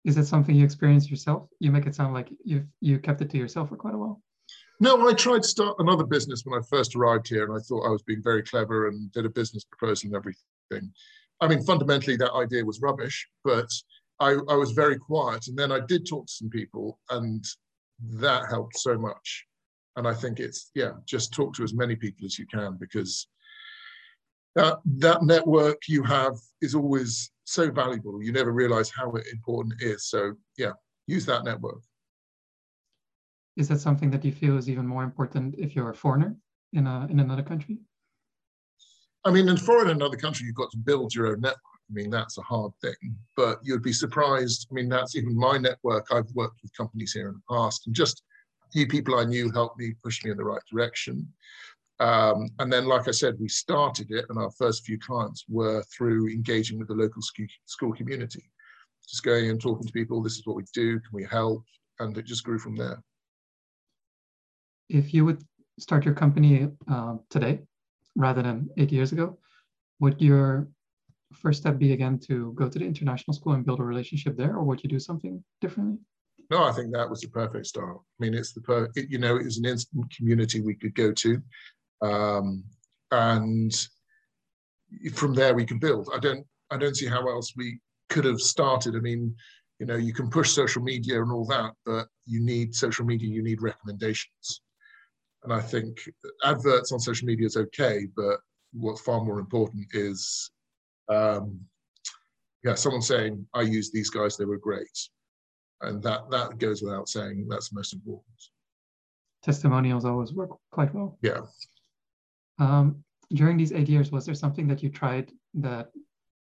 is 0.08 0.18
it 0.18 0.26
something 0.26 0.56
you 0.56 0.64
experienced 0.64 1.12
yourself? 1.12 1.50
You 1.60 1.70
make 1.70 1.86
it 1.86 1.94
sound 1.94 2.14
like 2.14 2.30
you've 2.46 2.66
you 2.80 2.98
kept 2.98 3.22
it 3.22 3.30
to 3.32 3.38
yourself 3.38 3.70
for 3.70 3.76
quite 3.76 3.94
a 3.94 3.98
while. 3.98 4.22
No, 4.80 5.08
I 5.08 5.14
tried 5.14 5.42
to 5.42 5.48
start 5.48 5.76
another 5.80 6.06
business 6.06 6.44
when 6.46 6.58
I 6.58 6.64
first 6.70 6.96
arrived 6.96 7.28
here, 7.28 7.44
and 7.44 7.54
I 7.54 7.60
thought 7.60 7.86
I 7.86 7.90
was 7.90 8.04
being 8.04 8.24
very 8.24 8.42
clever 8.42 8.88
and 8.88 9.12
did 9.12 9.26
a 9.26 9.30
business 9.30 9.66
proposal 9.66 10.08
and 10.08 10.16
everything. 10.16 10.94
I 11.40 11.48
mean, 11.48 11.64
fundamentally, 11.64 12.18
that 12.18 12.34
idea 12.34 12.66
was 12.66 12.82
rubbish, 12.82 13.28
but 13.44 13.70
I, 14.20 14.38
I 14.50 14.56
was 14.56 14.72
very 14.72 14.98
quiet. 14.98 15.48
And 15.48 15.58
then 15.58 15.72
I 15.72 15.80
did 15.80 16.08
talk 16.08 16.26
to 16.28 16.34
some 16.34 16.50
people, 16.50 17.00
and 17.10 17.46
that 18.22 18.50
helped 18.50 18.78
so 18.78 18.98
much. 18.98 19.46
And 19.96 20.08
I 20.08 20.14
think 20.14 20.40
it's, 20.40 20.72
yeah, 20.76 20.92
just 21.06 21.34
talk 21.34 21.56
to 21.56 21.64
as 21.64 21.74
many 21.74 21.96
people 21.96 22.26
as 22.26 22.38
you 22.38 22.46
can 22.48 22.78
because 22.80 23.28
that, 24.56 24.80
that 24.86 25.24
network 25.24 25.78
you 25.88 26.04
have 26.04 26.34
is 26.62 26.76
always 26.76 27.32
so 27.46 27.72
valuable. 27.72 28.22
You 28.22 28.32
never 28.32 28.52
realize 28.52 28.92
how 28.92 29.12
important 29.12 29.82
it 29.82 29.86
is. 29.86 30.10
So 30.10 30.34
yeah, 30.58 30.74
use 31.08 31.26
that 31.26 31.46
network. 31.46 31.82
is 33.58 33.68
that 33.68 33.80
something 33.80 34.12
that 34.12 34.24
you 34.24 34.32
feel 34.32 34.58
is 34.58 34.70
even 34.70 34.88
more 34.88 35.04
important 35.04 35.56
if 35.58 35.76
you're 35.76 35.90
a 35.90 35.96
foreigner 35.96 36.36
in 36.74 36.88
a 36.88 37.08
in 37.10 37.20
another 37.20 37.44
country? 37.44 37.80
I 39.26 39.32
mean, 39.32 39.50
in 39.50 39.58
foreign 39.58 39.90
another 39.90 40.18
country, 40.18 40.46
you've 40.46 40.56
got 40.56 40.72
to 40.72 40.78
build 40.78 41.14
your 41.14 41.28
own 41.28 41.42
network. 41.42 41.60
I 41.90 41.94
mean, 41.94 42.10
that's 42.10 42.38
a 42.38 42.42
hard 42.42 42.72
thing, 42.82 43.16
but 43.36 43.60
you'd 43.64 43.84
be 43.84 43.94
surprised. 43.94 44.68
I 44.70 44.74
mean, 44.74 44.90
that's 44.90 45.16
even 45.16 45.38
my 45.38 45.58
network. 45.58 46.08
I've 46.12 46.30
worked 46.34 46.60
with 46.62 46.76
companies 46.76 47.14
here 47.14 47.30
in 47.30 47.36
the 47.36 47.56
past, 47.56 47.88
and 47.88 47.96
just 47.96 48.24
a 48.66 48.72
few 48.72 48.88
people 48.88 49.16
I 49.16 49.24
knew 49.24 49.50
helped 49.52 49.80
me 49.80 49.94
push 50.04 50.24
me 50.24 50.32
in 50.32 50.38
the 50.38 50.44
right 50.44 50.62
direction. 50.70 51.28
Um, 52.00 52.50
and 52.60 52.72
then, 52.72 52.86
like 52.86 53.08
I 53.08 53.12
said, 53.12 53.40
we 53.40 53.48
started 53.48 54.12
it, 54.12 54.26
and 54.30 54.38
our 54.38 54.52
first 54.52 54.86
few 54.86 55.00
clients 55.00 55.46
were 55.48 55.82
through 55.96 56.30
engaging 56.30 56.78
with 56.78 56.90
the 56.90 56.94
local 56.94 57.22
school, 57.22 57.48
school 57.66 57.94
community, 57.94 58.44
just 59.08 59.24
going 59.24 59.50
and 59.50 59.60
talking 59.60 59.88
to 59.88 59.94
people. 59.94 60.22
This 60.22 60.38
is 60.38 60.46
what 60.46 60.58
we 60.58 60.64
do. 60.74 61.00
Can 61.00 61.12
we 61.14 61.24
help? 61.24 61.64
And 62.00 62.18
it 62.18 62.26
just 62.26 62.44
grew 62.44 62.60
from 62.60 62.76
there. 62.76 63.02
If 64.90 65.14
you 65.14 65.26
would 65.26 65.42
start 65.80 66.06
your 66.06 66.14
company 66.14 66.68
uh, 66.92 67.16
today, 67.30 67.62
rather 68.18 68.42
than 68.42 68.70
eight 68.78 68.92
years 68.92 69.12
ago, 69.14 69.38
would 70.00 70.22
your 70.22 70.68
first 71.34 71.62
step 71.62 71.78
be 71.78 71.94
again 71.94 72.20
to 72.20 72.54
go 72.54 72.68
to 72.68 72.80
the 72.80 72.86
international 72.86 73.34
school 73.34 73.54
and 73.54 73.66
build 73.66 73.80
a 73.80 73.84
relationship 73.84 74.36
there, 74.36 74.56
or 74.56 74.64
would 74.64 74.84
you 74.84 74.90
do 74.90 75.00
something 75.00 75.44
differently? 75.62 75.98
No, 76.50 76.64
I 76.64 76.72
think 76.72 76.92
that 76.94 77.10
was 77.10 77.22
the 77.22 77.28
perfect 77.28 77.68
start. 77.68 77.98
I 77.98 78.18
mean, 78.20 78.34
it's 78.34 78.54
the 78.54 78.62
per- 78.62 78.90
it, 78.96 79.10
you 79.10 79.20
know, 79.20 79.36
it 79.38 79.44
was 79.44 79.58
an 79.58 79.66
instant 79.66 80.06
community 80.16 80.62
we 80.62 80.76
could 80.76 80.96
go 80.96 81.12
to. 81.12 81.42
Um, 82.02 82.64
and 83.12 83.74
from 85.14 85.34
there 85.34 85.54
we 85.54 85.66
can 85.66 85.80
build. 85.80 86.10
I 86.14 86.20
don't 86.20 86.46
I 86.72 86.78
don't 86.78 86.96
see 86.96 87.08
how 87.08 87.28
else 87.30 87.54
we 87.56 87.80
could 88.10 88.26
have 88.26 88.40
started. 88.40 88.96
I 88.96 89.00
mean, 89.00 89.36
you 89.80 89.86
know, 89.86 89.96
you 89.96 90.14
can 90.14 90.30
push 90.30 90.52
social 90.52 90.82
media 90.82 91.22
and 91.22 91.32
all 91.32 91.46
that, 91.46 91.74
but 91.86 92.08
you 92.26 92.40
need 92.40 92.74
social 92.74 93.06
media, 93.06 93.30
you 93.30 93.44
need 93.44 93.62
recommendations. 93.62 94.62
And 95.44 95.54
I 95.54 95.62
think 95.62 96.00
adverts 96.44 96.92
on 96.92 97.00
social 97.00 97.28
media 97.28 97.46
is 97.46 97.58
okay, 97.58 98.08
but 98.16 98.38
what's 98.74 99.02
far 99.02 99.24
more 99.24 99.40
important 99.40 99.86
is 99.94 100.52
um, 101.10 101.60
yeah, 102.64 102.76
someone 102.76 103.02
saying, 103.02 103.46
I 103.54 103.62
used 103.62 103.94
these 103.94 104.10
guys, 104.10 104.36
they 104.36 104.46
were 104.46 104.58
great. 104.58 105.10
And 105.82 106.02
that 106.04 106.30
that 106.32 106.58
goes 106.58 106.82
without 106.82 107.08
saying, 107.08 107.48
that's 107.50 107.70
the 107.70 107.76
most 107.76 107.94
important. 107.94 108.26
Testimonials 109.44 110.06
always 110.06 110.34
work 110.34 110.50
quite 110.72 110.94
well. 110.94 111.18
Yeah. 111.22 111.42
Um, 112.60 113.04
during 113.32 113.58
these 113.58 113.72
eight 113.72 113.88
years, 113.88 114.12
was 114.12 114.26
there 114.26 114.36
something 114.36 114.68
that 114.68 114.82
you 114.82 114.90
tried 114.90 115.32
that 115.54 115.92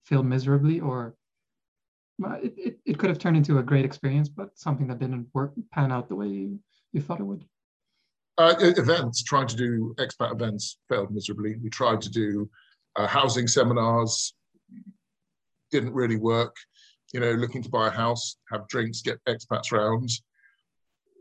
failed 0.04 0.26
miserably, 0.26 0.80
or 0.80 1.14
it, 2.42 2.54
it, 2.56 2.78
it 2.86 2.98
could 2.98 3.10
have 3.10 3.18
turned 3.18 3.36
into 3.36 3.58
a 3.58 3.62
great 3.62 3.84
experience, 3.84 4.28
but 4.28 4.58
something 4.58 4.86
that 4.86 4.98
didn't 4.98 5.28
work, 5.34 5.52
pan 5.72 5.92
out 5.92 6.08
the 6.08 6.14
way 6.14 6.28
you, 6.28 6.58
you 6.92 7.02
thought 7.02 7.20
it 7.20 7.24
would? 7.24 7.44
Uh, 8.38 8.54
events, 8.58 9.22
trying 9.22 9.46
to 9.46 9.56
do 9.56 9.94
expat 9.98 10.32
events 10.32 10.78
failed 10.88 11.10
miserably. 11.10 11.56
We 11.62 11.70
tried 11.70 12.02
to 12.02 12.10
do 12.10 12.50
uh, 12.96 13.06
housing 13.06 13.46
seminars, 13.46 14.34
didn't 15.70 15.94
really 15.94 16.16
work. 16.16 16.54
You 17.14 17.20
know, 17.20 17.32
looking 17.32 17.62
to 17.62 17.70
buy 17.70 17.86
a 17.88 17.90
house, 17.90 18.36
have 18.52 18.68
drinks, 18.68 19.00
get 19.00 19.18
expats 19.26 19.72
round. 19.72 20.10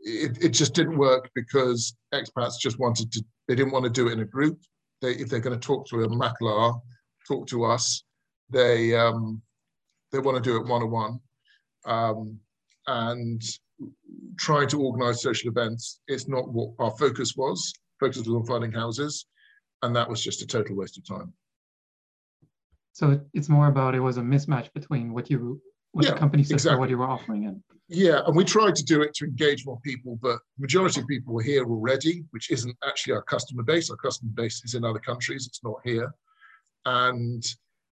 It, 0.02 0.44
it 0.44 0.48
just 0.50 0.74
didn't 0.74 0.98
work 0.98 1.30
because 1.34 1.96
expats 2.12 2.58
just 2.60 2.78
wanted 2.78 3.10
to, 3.12 3.24
they 3.48 3.54
didn't 3.54 3.72
want 3.72 3.84
to 3.84 3.90
do 3.90 4.08
it 4.08 4.12
in 4.12 4.20
a 4.20 4.24
group 4.24 4.60
they, 5.02 5.12
if 5.12 5.28
they're 5.28 5.40
going 5.40 5.58
to 5.58 5.66
talk 5.66 5.86
to 5.88 6.02
a 6.02 6.08
makelaar, 6.08 6.80
talk 7.26 7.46
to 7.48 7.64
us, 7.64 8.04
they 8.50 8.94
um, 8.94 9.42
they 10.12 10.18
want 10.18 10.42
to 10.42 10.50
do 10.50 10.56
it 10.56 10.66
one 10.66 10.82
on 10.82 10.90
one, 10.90 11.20
um, 11.84 12.38
and 12.86 13.42
trying 14.38 14.68
to 14.68 14.80
organise 14.80 15.22
social 15.22 15.50
events. 15.50 16.00
It's 16.08 16.28
not 16.28 16.52
what 16.52 16.70
our 16.78 16.90
focus 16.92 17.34
was. 17.36 17.72
Focus 18.00 18.18
was 18.18 18.28
on 18.28 18.44
finding 18.44 18.72
houses, 18.72 19.26
and 19.82 19.94
that 19.96 20.08
was 20.08 20.22
just 20.22 20.42
a 20.42 20.46
total 20.46 20.76
waste 20.76 20.98
of 20.98 21.06
time. 21.06 21.32
So 22.92 23.20
it's 23.34 23.48
more 23.48 23.68
about 23.68 23.94
it 23.94 24.00
was 24.00 24.16
a 24.16 24.22
mismatch 24.22 24.72
between 24.72 25.12
what 25.12 25.30
you 25.30 25.60
what 25.96 26.04
yeah, 26.04 26.12
the 26.12 26.18
company 26.18 26.44
said 26.44 26.54
exactly. 26.54 26.78
what 26.78 26.90
you 26.90 26.98
were 26.98 27.06
offering 27.06 27.46
and 27.46 27.62
yeah 27.88 28.20
and 28.26 28.36
we 28.36 28.44
tried 28.44 28.74
to 28.74 28.84
do 28.84 29.00
it 29.00 29.14
to 29.14 29.24
engage 29.24 29.64
more 29.64 29.80
people 29.80 30.18
but 30.20 30.38
majority 30.58 31.00
of 31.00 31.06
people 31.06 31.32
were 31.32 31.42
here 31.42 31.64
already 31.64 32.22
which 32.32 32.50
isn't 32.50 32.76
actually 32.86 33.14
our 33.14 33.22
customer 33.22 33.62
base 33.62 33.90
our 33.90 33.96
customer 33.96 34.30
base 34.34 34.60
is 34.64 34.74
in 34.74 34.84
other 34.84 34.98
countries 34.98 35.46
it's 35.46 35.64
not 35.64 35.76
here 35.84 36.12
and 36.84 37.42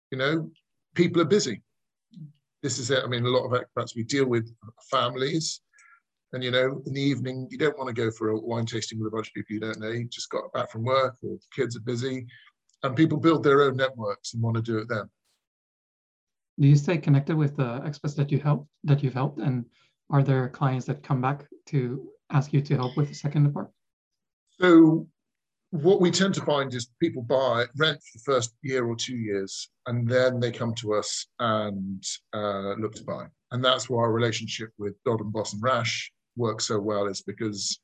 you 0.10 0.18
know 0.18 0.50
people 0.96 1.22
are 1.22 1.26
busy 1.26 1.62
this 2.64 2.80
is 2.80 2.90
it 2.90 3.04
i 3.04 3.08
mean 3.08 3.24
a 3.24 3.30
lot 3.30 3.46
of 3.46 3.52
expats 3.52 3.96
we 3.96 4.04
deal 4.04 4.26
with 4.26 4.52
families 4.90 5.62
and 6.34 6.44
you 6.44 6.52
know 6.52 6.82
in 6.86 6.94
the 6.94 7.02
evening 7.02 7.48
you 7.50 7.58
don't 7.58 7.78
want 7.78 7.88
to 7.88 7.94
go 7.94 8.12
for 8.12 8.30
a 8.30 8.40
wine 8.40 8.66
tasting 8.66 9.00
with 9.00 9.08
a 9.08 9.16
bunch 9.16 9.28
of 9.28 9.34
people 9.34 9.54
you 9.54 9.60
don't 9.60 9.80
know. 9.80 9.90
You 9.90 10.06
just 10.06 10.30
got 10.30 10.52
back 10.54 10.72
from 10.72 10.84
work 10.84 11.16
or 11.24 11.38
kids 11.56 11.76
are 11.76 11.82
busy 11.82 12.26
and 12.84 12.96
people 12.96 13.18
build 13.18 13.44
their 13.44 13.62
own 13.64 13.76
networks 13.76 14.34
and 14.34 14.42
want 14.42 14.56
to 14.56 14.62
do 14.62 14.78
it 14.78 14.88
then. 14.90 15.10
Do 16.60 16.68
you 16.68 16.76
stay 16.76 16.98
connected 16.98 17.36
with 17.36 17.56
the 17.56 17.82
experts 17.86 18.14
that 18.16 18.32
you 18.32 18.40
help 18.40 18.68
that 18.84 19.04
you've 19.04 19.14
helped? 19.14 19.40
And 19.40 19.66
are 20.10 20.24
there 20.24 20.50
clients 20.50 20.86
that 20.88 21.04
come 21.04 21.22
back 21.22 21.46
to 21.68 22.10
ask 22.30 22.54
you 22.54 22.62
to 22.62 22.76
help 22.76 22.98
with 22.98 23.10
the 23.10 23.16
second 23.16 23.52
part 23.54 23.72
so 24.62 25.08
what 25.72 26.02
we 26.02 26.12
tend 26.12 26.36
to 26.36 26.42
find 26.42 26.74
is 26.74 26.92
people 27.00 27.24
buy 27.24 27.66
rent 27.78 27.98
for 27.98 28.18
the 28.18 28.24
first 28.24 28.54
year 28.62 28.86
or 28.86 28.96
two 28.96 29.16
years 29.16 29.70
and 29.88 30.08
then 30.08 30.40
they 30.40 30.52
come 30.52 30.76
to 30.76 30.94
us 30.94 31.26
and 31.40 32.04
uh, 32.34 32.74
look 32.74 32.94
to 32.96 33.04
buy. 33.04 33.26
And 33.52 33.66
that's 33.66 33.90
why 33.90 34.02
our 34.04 34.12
relationship 34.12 34.70
with 34.78 35.02
Doornbos 35.04 35.54
and 35.54 35.64
rash 35.64 36.12
works 36.36 36.68
so 36.68 36.80
well 36.80 37.08
is 37.08 37.22
because 37.22 37.80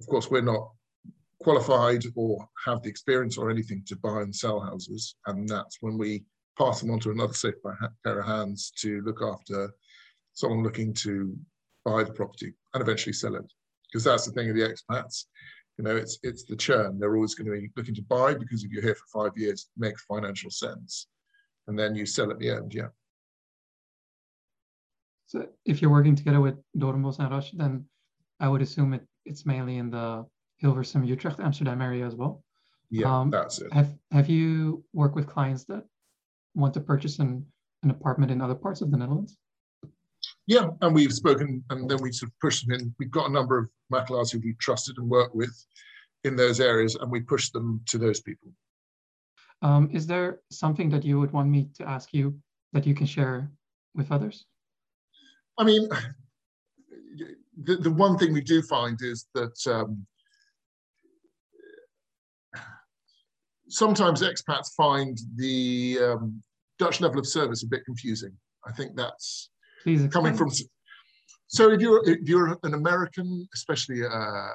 of 0.00 0.06
course 0.06 0.30
we're 0.30 0.40
not 0.40 0.70
qualified 1.40 2.04
or 2.16 2.46
have 2.64 2.82
the 2.82 2.88
experience 2.88 3.38
or 3.38 3.50
anything 3.50 3.82
to 3.86 3.96
buy 3.96 4.20
and 4.20 4.34
sell 4.34 4.60
houses 4.60 5.16
and 5.26 5.48
that's 5.48 5.78
when 5.80 5.96
we 5.96 6.22
pass 6.58 6.80
them 6.80 6.90
on 6.90 7.00
to 7.00 7.10
another 7.10 7.32
safe 7.32 7.54
pair 8.04 8.20
of 8.20 8.26
hands 8.26 8.70
to 8.76 9.00
look 9.02 9.22
after 9.22 9.72
someone 10.34 10.62
looking 10.62 10.92
to 10.92 11.36
buy 11.84 12.04
the 12.04 12.12
property 12.12 12.54
and 12.74 12.82
eventually 12.82 13.12
sell 13.12 13.34
it. 13.34 13.52
Because 13.90 14.04
that's 14.04 14.26
the 14.26 14.32
thing 14.32 14.50
of 14.50 14.56
the 14.56 14.62
expats. 14.62 15.24
You 15.78 15.84
know, 15.84 15.96
it's 15.96 16.18
it's 16.22 16.44
the 16.44 16.56
churn. 16.56 16.98
They're 16.98 17.16
always 17.16 17.34
going 17.34 17.46
to 17.46 17.58
be 17.58 17.70
looking 17.76 17.94
to 17.94 18.02
buy 18.02 18.34
because 18.34 18.62
if 18.62 18.70
you're 18.70 18.82
here 18.82 18.94
for 18.94 19.24
five 19.24 19.36
years, 19.36 19.68
it 19.74 19.80
makes 19.80 20.04
financial 20.04 20.50
sense. 20.50 21.06
And 21.66 21.78
then 21.78 21.94
you 21.94 22.06
sell 22.06 22.30
at 22.30 22.38
the 22.38 22.50
end, 22.50 22.74
yeah. 22.74 22.88
So 25.30 25.46
if 25.64 25.80
you're 25.80 25.92
working 25.92 26.16
together 26.16 26.40
with 26.40 26.56
Doornbos 26.76 27.20
and 27.20 27.30
Rash, 27.30 27.52
then 27.52 27.84
I 28.40 28.48
would 28.48 28.62
assume 28.62 28.94
it, 28.94 29.06
it's 29.24 29.46
mainly 29.46 29.76
in 29.76 29.88
the 29.88 30.26
Hilversum, 30.60 31.06
Utrecht, 31.06 31.38
Amsterdam 31.38 31.80
area 31.80 32.04
as 32.04 32.16
well. 32.16 32.42
Yeah, 32.90 33.20
um, 33.20 33.30
that's 33.30 33.60
it. 33.60 33.72
Have 33.72 33.96
Have 34.10 34.28
you 34.28 34.84
worked 34.92 35.14
with 35.14 35.28
clients 35.28 35.62
that 35.66 35.84
want 36.56 36.74
to 36.74 36.80
purchase 36.80 37.20
an, 37.20 37.46
an 37.84 37.90
apartment 37.90 38.32
in 38.32 38.40
other 38.40 38.56
parts 38.56 38.80
of 38.80 38.90
the 38.90 38.96
Netherlands? 38.96 39.36
Yeah, 40.48 40.70
and 40.80 40.92
we've 40.92 41.12
spoken, 41.12 41.62
and 41.70 41.88
then 41.88 42.02
we 42.02 42.10
sort 42.10 42.32
of 42.32 42.40
pushed 42.40 42.66
them 42.66 42.80
in. 42.80 42.92
We've 42.98 43.12
got 43.12 43.30
a 43.30 43.32
number 43.32 43.56
of 43.56 43.70
makelaars 43.92 44.32
who 44.32 44.40
we 44.40 44.54
trusted 44.54 44.98
and 44.98 45.08
worked 45.08 45.36
with 45.36 45.54
in 46.24 46.34
those 46.34 46.58
areas, 46.58 46.96
and 46.96 47.08
we 47.08 47.20
pushed 47.20 47.52
them 47.52 47.82
to 47.86 47.98
those 47.98 48.20
people. 48.20 48.48
Um, 49.62 49.90
is 49.92 50.08
there 50.08 50.40
something 50.50 50.90
that 50.90 51.04
you 51.04 51.20
would 51.20 51.30
want 51.30 51.48
me 51.48 51.68
to 51.74 51.88
ask 51.88 52.12
you 52.12 52.36
that 52.72 52.84
you 52.84 52.96
can 52.96 53.06
share 53.06 53.48
with 53.94 54.10
others? 54.10 54.46
I 55.58 55.64
mean, 55.64 55.88
the, 57.62 57.76
the 57.76 57.90
one 57.90 58.16
thing 58.18 58.32
we 58.32 58.40
do 58.40 58.62
find 58.62 58.98
is 59.02 59.26
that 59.34 59.56
um, 59.66 60.06
sometimes 63.68 64.22
expats 64.22 64.74
find 64.76 65.18
the 65.36 65.98
um, 66.02 66.42
Dutch 66.78 67.00
level 67.00 67.18
of 67.18 67.26
service 67.26 67.62
a 67.62 67.66
bit 67.66 67.84
confusing. 67.84 68.32
I 68.66 68.72
think 68.72 68.96
that's 68.96 69.50
Please 69.82 70.06
coming 70.08 70.34
from. 70.34 70.50
So 71.46 71.70
if 71.70 71.80
you're 71.80 72.08
if 72.08 72.28
you're 72.28 72.58
an 72.62 72.74
American, 72.74 73.48
especially, 73.54 74.04
uh, 74.04 74.52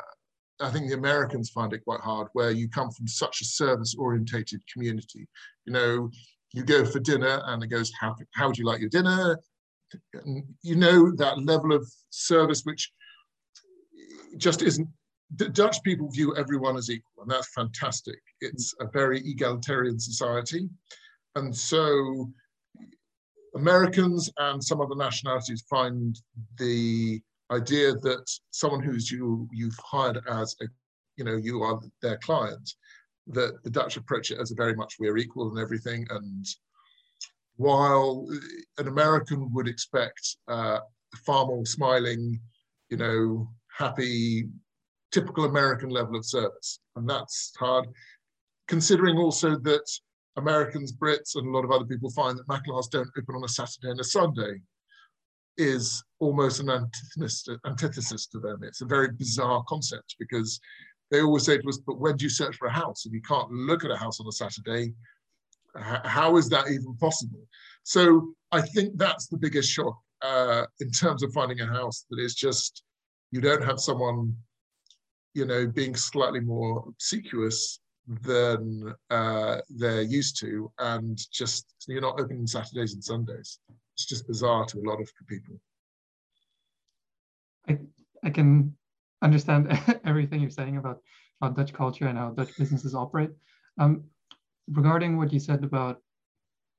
I 0.59 0.69
think 0.71 0.87
the 0.87 0.95
Americans 0.95 1.49
find 1.49 1.73
it 1.73 1.83
quite 1.83 1.99
hard, 1.99 2.27
where 2.33 2.51
you 2.51 2.69
come 2.69 2.91
from 2.91 3.07
such 3.07 3.41
a 3.41 3.45
service 3.45 3.95
orientated 3.97 4.61
community. 4.71 5.27
You 5.65 5.73
know, 5.73 6.09
you 6.53 6.63
go 6.63 6.85
for 6.85 6.99
dinner 6.99 7.41
and 7.47 7.63
it 7.63 7.67
goes, 7.67 7.91
how 7.99 8.15
how 8.33 8.51
do 8.51 8.61
you 8.61 8.65
like 8.65 8.79
your 8.79 8.89
dinner? 8.89 9.37
You 10.61 10.75
know 10.75 11.11
that 11.15 11.43
level 11.43 11.73
of 11.73 11.87
service 12.09 12.63
which 12.63 12.91
just 14.37 14.61
isn't 14.61 14.87
Dutch 15.35 15.81
people 15.83 16.09
view 16.09 16.35
everyone 16.35 16.77
as 16.77 16.89
equal, 16.89 17.23
and 17.23 17.31
that's 17.31 17.51
fantastic. 17.53 18.19
It's 18.41 18.73
a 18.79 18.87
very 18.93 19.19
egalitarian 19.19 19.99
society. 19.99 20.69
And 21.35 21.55
so 21.55 22.31
Americans 23.55 24.29
and 24.37 24.63
some 24.63 24.81
other 24.81 24.95
nationalities 24.95 25.63
find 25.69 26.17
the 26.57 27.21
idea 27.51 27.93
that 27.93 28.25
someone 28.51 28.81
who's 28.81 29.11
you 29.11 29.47
you've 29.51 29.77
hired 29.83 30.19
as 30.29 30.55
a 30.61 30.65
you 31.15 31.23
know 31.23 31.35
you 31.35 31.61
are 31.61 31.79
their 32.01 32.17
client 32.17 32.69
that 33.27 33.63
the 33.63 33.69
Dutch 33.69 33.97
approach 33.97 34.31
it 34.31 34.39
as 34.39 34.51
a 34.51 34.55
very 34.55 34.75
much 34.75 34.95
we're 34.99 35.17
equal 35.17 35.49
and 35.49 35.59
everything 35.59 36.05
and 36.09 36.45
while 37.57 38.27
an 38.77 38.87
American 38.87 39.51
would 39.53 39.67
expect 39.67 40.37
uh, 40.47 40.79
far 41.25 41.45
more 41.45 41.65
smiling 41.65 42.39
you 42.89 42.97
know 42.97 43.47
happy 43.77 44.47
typical 45.15 45.45
American 45.45 45.89
level 45.89 46.17
of 46.17 46.25
service. 46.25 46.79
And 46.97 47.09
that's 47.09 47.53
hard, 47.57 47.85
considering 48.67 49.17
also 49.17 49.57
that 49.59 49.89
Americans, 50.35 50.91
Brits, 50.91 51.35
and 51.35 51.47
a 51.47 51.51
lot 51.51 51.63
of 51.63 51.71
other 51.71 51.85
people 51.85 52.09
find 52.09 52.37
that 52.37 52.47
makelaar's 52.47 52.89
don't 52.89 53.09
open 53.17 53.35
on 53.35 53.43
a 53.45 53.47
Saturday 53.47 53.91
and 53.91 53.99
a 53.99 54.03
Sunday 54.03 54.59
is 55.57 56.03
almost 56.19 56.59
an 56.59 56.69
antithesis, 56.69 57.47
antithesis 57.65 58.27
to 58.27 58.39
them. 58.39 58.59
It's 58.61 58.81
a 58.81 58.85
very 58.85 59.09
bizarre 59.13 59.63
concept 59.69 60.17
because 60.19 60.59
they 61.11 61.21
always 61.21 61.45
say 61.45 61.57
to 61.57 61.69
us, 61.69 61.77
but 61.77 61.99
when 61.99 62.17
do 62.17 62.25
you 62.25 62.29
search 62.29 62.57
for 62.57 62.67
a 62.67 62.73
house? 62.73 63.05
If 63.05 63.13
you 63.13 63.21
can't 63.21 63.49
look 63.51 63.85
at 63.85 63.91
a 63.91 63.95
house 63.95 64.19
on 64.19 64.27
a 64.27 64.33
Saturday, 64.33 64.93
how 65.77 66.37
is 66.37 66.49
that 66.49 66.69
even 66.69 66.95
possible? 66.97 67.39
So 67.83 68.33
I 68.51 68.61
think 68.61 68.97
that's 68.97 69.27
the 69.27 69.37
biggest 69.37 69.69
shock 69.69 69.97
uh, 70.21 70.65
in 70.79 70.89
terms 70.91 71.23
of 71.23 71.33
finding 71.33 71.61
a 71.61 71.67
house 71.67 72.05
that 72.09 72.19
is 72.19 72.35
just, 72.35 72.83
you 73.31 73.41
don't 73.41 73.63
have 73.63 73.79
someone, 73.79 74.35
you 75.33 75.45
know, 75.45 75.67
being 75.67 75.95
slightly 75.95 76.39
more 76.39 76.83
obsequious 76.87 77.79
than 78.07 78.93
uh, 79.09 79.57
they're 79.69 80.01
used 80.01 80.39
to, 80.39 80.71
and 80.79 81.19
just 81.31 81.73
you're 81.87 82.01
not 82.01 82.19
open 82.19 82.47
Saturdays 82.47 82.93
and 82.93 83.03
Sundays. 83.03 83.59
It's 83.95 84.05
just 84.05 84.27
bizarre 84.27 84.65
to 84.65 84.79
a 84.79 84.87
lot 84.87 85.01
of 85.01 85.09
people. 85.27 85.59
I 87.67 87.79
I 88.23 88.29
can 88.29 88.75
understand 89.21 89.77
everything 90.05 90.41
you're 90.41 90.49
saying 90.49 90.77
about 90.77 91.01
about 91.41 91.55
Dutch 91.55 91.73
culture 91.73 92.07
and 92.07 92.17
how 92.17 92.29
Dutch 92.29 92.55
businesses 92.57 92.95
operate. 92.95 93.31
Um, 93.79 94.05
regarding 94.71 95.17
what 95.17 95.31
you 95.31 95.39
said 95.39 95.63
about, 95.63 96.01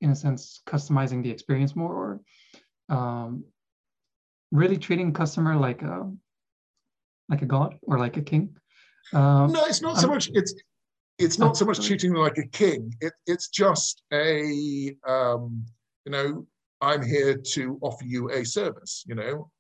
in 0.01 0.11
a 0.11 0.16
sense, 0.16 0.62
customizing 0.66 1.22
the 1.22 1.31
experience 1.31 1.75
more, 1.75 2.20
or 2.90 2.96
um, 2.96 3.44
really 4.53 4.77
treating 4.77 5.12
customer 5.12 5.57
like 5.57 5.83
a 5.83 6.11
like 7.29 7.42
a 7.42 7.46
god 7.46 7.77
or 7.83 7.99
like 7.99 8.16
a 8.16 8.22
king. 8.22 8.57
Um, 9.12 9.53
no, 9.53 9.64
it's 9.64 9.83
not 9.83 9.99
so 9.99 10.09
much. 10.09 10.31
It's 10.33 10.55
it's 11.18 11.38
not 11.38 11.57
so 11.57 11.64
much 11.64 11.85
treating 11.87 12.12
them 12.12 12.20
like 12.20 12.38
a 12.38 12.46
king. 12.49 12.94
It, 13.01 13.12
it's 13.27 13.49
just 13.49 14.03
a, 14.12 14.94
um, 15.07 15.64
you 16.05 16.12
know, 16.12 16.46
I'm 16.81 17.03
here 17.03 17.37
to 17.37 17.79
offer 17.81 18.05
you 18.05 18.31
a 18.31 18.44
service, 18.44 19.03
you 19.07 19.14
know, 19.14 19.51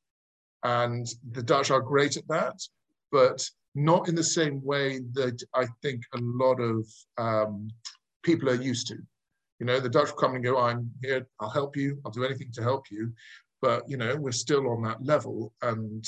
and 0.64 1.06
the 1.32 1.42
Dutch 1.42 1.70
are 1.70 1.80
great 1.80 2.16
at 2.16 2.28
that, 2.28 2.60
but 3.10 3.48
not 3.74 4.08
in 4.08 4.14
the 4.14 4.24
same 4.24 4.62
way 4.62 5.00
that 5.12 5.42
I 5.54 5.66
think 5.82 6.02
a 6.14 6.18
lot 6.20 6.60
of 6.60 6.86
um, 7.16 7.68
people 8.26 8.50
are 8.50 8.62
used 8.72 8.88
to. 8.88 8.98
You 9.58 9.66
know, 9.66 9.80
the 9.80 9.88
Dutch 9.88 10.10
come 10.20 10.34
and 10.34 10.44
go, 10.44 10.58
I'm 10.58 10.90
here, 11.02 11.26
I'll 11.40 11.48
help 11.60 11.76
you, 11.76 11.98
I'll 12.04 12.10
do 12.10 12.24
anything 12.24 12.50
to 12.52 12.62
help 12.62 12.90
you. 12.90 13.12
But, 13.62 13.88
you 13.88 13.96
know, 13.96 14.16
we're 14.16 14.32
still 14.32 14.68
on 14.68 14.82
that 14.82 15.02
level. 15.02 15.54
And 15.62 16.04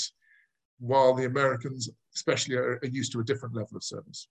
while 0.79 1.15
the 1.15 1.25
Americans, 1.25 1.89
especially, 2.15 2.55
are, 2.57 2.79
are 2.83 2.87
used 2.99 3.11
to 3.13 3.21
a 3.21 3.23
different 3.23 3.55
level 3.55 3.75
of 3.75 3.83
service. 3.83 4.27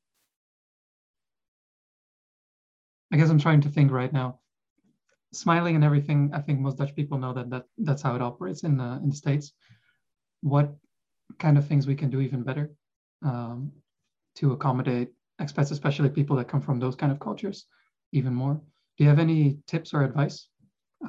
I 3.13 3.17
guess 3.17 3.31
I'm 3.31 3.41
trying 3.41 3.63
to 3.63 3.71
think 3.71 3.91
right 3.91 4.13
now. 4.13 4.39
Smiling 5.33 5.75
and 5.75 5.85
everything, 5.85 6.31
I 6.33 6.41
think 6.41 6.61
most 6.61 6.79
Dutch 6.79 6.95
people 6.95 7.19
know 7.19 7.33
that, 7.33 7.51
that 7.51 7.65
that's 7.79 8.03
how 8.03 8.15
it 8.15 8.23
operates 8.23 8.63
in 8.63 8.77
the, 8.77 9.01
in 9.03 9.09
the 9.11 9.17
States. 9.17 9.53
What 10.43 10.75
kind 11.39 11.59
of 11.59 11.67
things 11.67 11.87
we 11.87 11.97
can 11.97 12.11
do 12.11 12.21
even 12.21 12.43
better 12.43 12.71
um, 13.25 13.73
to 14.37 14.53
accommodate 14.53 15.11
expats, 15.41 15.73
especially 15.73 16.09
people 16.09 16.37
that 16.37 16.49
come 16.49 16.61
from 16.61 16.79
those 16.79 16.97
kind 16.97 17.13
of 17.13 17.19
cultures, 17.19 17.67
even 18.13 18.35
more? 18.35 18.55
Do 18.97 19.05
you 19.05 19.09
have 19.09 19.19
any 19.19 19.59
tips 19.67 19.95
or 19.95 20.03
advice? 20.03 20.49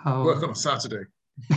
How... 0.04 0.24
Work 0.24 0.44
on 0.44 0.52
a 0.52 0.56
Saturday. 0.56 1.06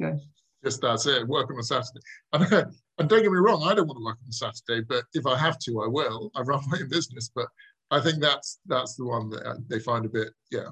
okay. 0.00 0.18
Just 0.64 0.80
that's 0.80 1.06
it. 1.06 1.26
Work 1.26 1.50
on 1.50 1.58
a 1.58 1.62
Saturday. 1.62 2.00
And, 2.32 3.08
don't 3.08 3.22
get 3.22 3.30
me 3.30 3.38
wrong, 3.38 3.62
I 3.62 3.74
don't 3.74 3.86
want 3.86 3.98
to 3.98 4.04
work 4.04 4.18
on 4.20 4.28
a 4.28 4.32
Saturday, 4.32 4.84
but 4.88 5.04
if 5.14 5.24
I 5.24 5.38
have 5.38 5.58
to, 5.60 5.82
I 5.82 5.86
will. 5.86 6.32
I 6.34 6.40
run 6.40 6.60
my 6.68 6.78
own 6.80 6.88
business, 6.88 7.30
but 7.32 7.46
I 7.90 8.00
think 8.00 8.20
that's 8.20 8.58
that's 8.66 8.96
the 8.96 9.04
one 9.04 9.30
that 9.30 9.46
uh, 9.46 9.54
they 9.68 9.78
find 9.78 10.04
a 10.04 10.08
bit, 10.08 10.28
yeah. 10.50 10.68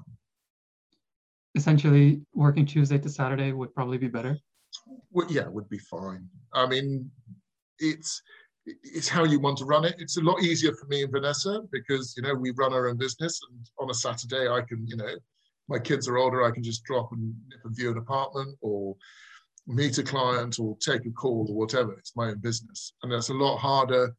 Essentially, 1.54 2.20
working 2.34 2.66
Tuesday 2.66 2.98
to 2.98 3.08
Saturday 3.08 3.52
would 3.52 3.74
probably 3.74 3.96
be 3.96 4.08
better. 4.08 4.38
Well, 5.12 5.26
yeah, 5.30 5.46
would 5.46 5.68
be 5.68 5.78
fine. 5.78 6.28
I 6.52 6.66
mean, 6.66 7.10
it's 7.78 8.22
it's 8.66 9.09
how 9.09 9.24
you 9.24 9.38
want 9.38 9.59
to 9.59 9.64
run 9.64 9.85
it. 9.85 9.94
It's 9.98 10.16
a 10.16 10.22
lot 10.22 10.42
easier 10.42 10.72
for 10.74 10.87
me 10.87 11.02
and 11.02 11.12
Vanessa 11.12 11.62
because 11.70 12.14
you 12.16 12.22
know 12.22 12.35
we 12.35 12.50
run 12.52 12.72
our 12.72 12.88
own 12.88 12.96
business, 12.96 13.40
and 13.50 13.70
on 13.79 13.90
a 13.90 13.94
Saturday 13.94 14.48
I 14.48 14.61
can, 14.62 14.87
you 14.87 14.96
know, 14.96 15.14
my 15.68 15.79
kids 15.79 16.09
are 16.09 16.18
older, 16.18 16.44
I 16.44 16.50
can 16.50 16.62
just 16.62 16.85
drop 16.85 17.12
and 17.12 17.35
nip 17.48 17.61
and 17.64 17.76
view 17.76 17.90
an 17.90 17.98
apartment 17.98 18.57
or 18.61 18.96
meet 19.66 19.98
a 19.98 20.02
client 20.02 20.59
or 20.59 20.76
take 20.81 21.07
a 21.07 21.11
call 21.11 21.46
or 21.48 21.57
whatever. 21.57 21.92
It's 21.94 22.16
my 22.16 22.29
own 22.29 22.38
business. 22.38 22.92
And 23.02 23.12
that's 23.12 23.31
a 23.31 23.35
lot 23.35 23.59
harder 23.59 24.14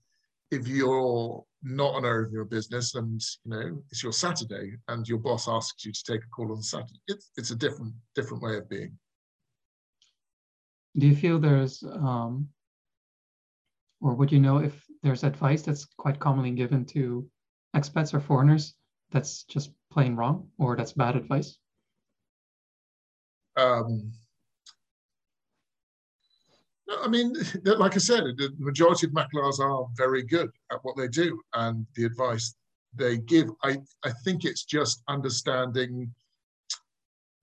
if 0.52 0.68
you're 0.68 1.44
not 1.64 1.98
an 1.98 2.06
owner 2.06 2.24
of 2.24 2.32
your 2.32 2.46
business 2.46 2.96
and 2.96 3.22
you 3.44 3.52
know 3.52 3.84
it's 3.90 4.04
your 4.04 4.14
Saturday 4.14 4.74
and 4.88 5.08
your 5.08 5.18
boss 5.18 5.48
asks 5.48 5.86
you 5.86 5.92
to 5.92 6.04
take 6.04 6.24
a 6.24 6.30
call 6.30 6.52
on 6.52 6.62
Saturday. 6.62 7.00
It's 7.08 7.32
it's 7.38 7.52
a 7.52 7.56
different 7.56 7.94
different 8.16 8.44
way 8.44 8.58
of 8.58 8.70
being. 8.70 8.98
Do 10.98 11.08
you 11.08 11.16
feel 11.16 11.40
there's 11.40 11.84
um 11.84 12.50
or 14.02 14.14
would 14.14 14.32
you 14.32 14.40
know 14.40 14.58
if 14.58 14.74
there's 15.04 15.24
advice 15.24 15.62
that's 15.62 15.86
quite 15.86 16.20
commonly 16.20 16.52
given 16.52 16.86
to 16.86 17.28
expats 17.76 18.14
or 18.14 18.20
foreigners 18.20 18.76
that's 19.12 19.44
just 19.44 19.72
plain 19.92 20.16
wrong 20.16 20.50
or 20.58 20.76
that's 20.76 20.94
bad 20.94 21.16
advice? 21.16 21.58
Um, 23.56 24.12
I 27.04 27.08
mean, 27.08 27.34
like 27.64 27.96
I 27.96 28.00
said, 28.00 28.24
the 28.38 28.54
majority 28.58 29.08
of 29.08 29.14
makelaars 29.14 29.60
are 29.60 29.88
very 29.96 30.24
good 30.24 30.50
at 30.72 30.80
what 30.84 30.96
they 30.96 31.08
do, 31.08 31.42
and 31.54 31.86
the 31.96 32.06
advice 32.06 32.56
they 32.94 33.18
give, 33.18 33.50
I, 33.64 33.78
I 34.04 34.12
think 34.24 34.46
it's 34.46 34.64
just 34.64 35.04
understanding 35.08 36.14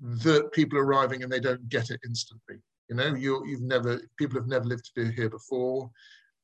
that 0.01 0.53
people 0.53 0.79
are 0.79 0.85
arriving 0.85 1.23
and 1.23 1.33
they 1.33 1.40
don't 1.40 1.69
get 1.69 1.90
it 1.90 2.01
instantly. 2.05 2.57
You 2.88 2.97
know, 2.97 3.14
you 3.14 3.45
you've 3.47 3.62
never 3.62 4.01
people 4.19 4.38
have 4.38 4.49
never 4.49 4.67
lived 4.67 4.90
here 4.95 5.31
before. 5.31 5.90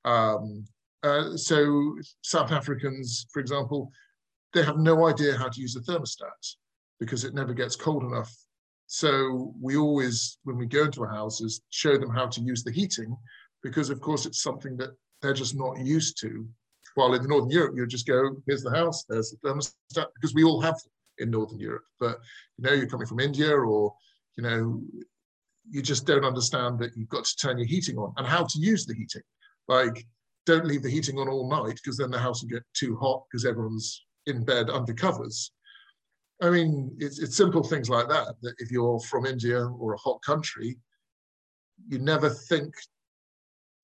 Um, 0.05 0.65
uh, 1.03 1.37
so 1.37 1.97
South 2.23 2.53
Africans, 2.53 3.27
for 3.33 3.41
example, 3.41 3.91
they 4.53 4.63
have 4.63 4.79
no 4.79 5.07
idea 5.07 5.37
how 5.37 5.49
to 5.49 5.61
use 5.61 5.77
a 5.77 5.81
thermostat 5.81 6.57
because 6.99 7.25
it 7.25 7.35
never 7.35 7.55
gets 7.55 7.77
cold 7.77 8.03
enough 8.03 8.35
so 8.93 9.55
we 9.61 9.77
always, 9.77 10.39
when 10.43 10.57
we 10.57 10.67
go 10.67 10.83
into 10.83 11.03
our 11.03 11.09
houses, 11.09 11.61
show 11.71 11.97
them 11.97 12.11
how 12.11 12.27
to 12.27 12.41
use 12.41 12.65
the 12.65 12.73
heating, 12.73 13.17
because 13.63 13.89
of 13.89 14.01
course 14.01 14.27
it's 14.27 14.43
something 14.43 14.77
that 14.79 14.91
they're 15.23 15.33
just 15.33 15.55
not 15.55 15.79
used 15.79 16.21
to. 16.23 16.45
While 16.97 17.15
in 17.15 17.25
Northern 17.29 17.51
Europe, 17.51 17.75
you 17.77 17.87
just 17.87 18.09
go, 18.09 18.43
here's 18.49 18.65
the 18.65 18.75
house, 18.75 19.05
there's 19.09 19.31
the 19.31 19.49
thermostat, 19.49 20.07
because 20.17 20.35
we 20.35 20.43
all 20.43 20.61
have 20.61 20.75
them 20.75 20.93
in 21.19 21.31
Northern 21.31 21.61
Europe. 21.61 21.85
But 22.01 22.19
you 22.59 22.65
know, 22.65 22.73
you're 22.73 22.89
coming 22.89 23.07
from 23.07 23.21
India, 23.21 23.57
or 23.57 23.95
you 24.37 24.43
know, 24.43 24.83
you 25.71 25.83
just 25.83 26.05
don't 26.05 26.25
understand 26.25 26.81
that 26.81 26.97
you've 26.97 27.09
got 27.11 27.27
to 27.27 27.37
turn 27.37 27.59
your 27.59 27.69
heating 27.69 27.97
on 27.97 28.13
and 28.17 28.27
how 28.27 28.43
to 28.43 28.59
use 28.59 28.87
the 28.87 28.95
heating. 28.95 29.23
Like, 29.71 30.05
don't 30.47 30.67
leave 30.67 30.83
the 30.83 30.91
heating 30.91 31.17
on 31.21 31.29
all 31.29 31.49
night 31.49 31.77
because 31.77 31.97
then 31.97 32.11
the 32.11 32.19
house 32.19 32.43
will 32.43 32.49
get 32.49 32.65
too 32.75 32.97
hot 32.97 33.23
because 33.31 33.47
everyone's 33.47 34.05
in 34.27 34.45
bed 34.45 34.69
under 34.69 34.93
covers. 34.93 35.53
I 36.43 36.51
mean, 36.51 36.97
it's, 36.99 37.21
it's 37.21 37.37
simple 37.37 37.63
things 37.63 37.89
like 37.89 38.09
that, 38.09 38.35
that 38.43 38.55
if 38.59 38.73
you're 38.73 38.99
from 38.99 39.27
India 39.27 39.65
or 39.65 39.95
a 39.95 39.99
hot 39.99 40.21
country, 40.23 40.77
you 41.87 42.01
never 42.01 42.29
think 42.29 42.75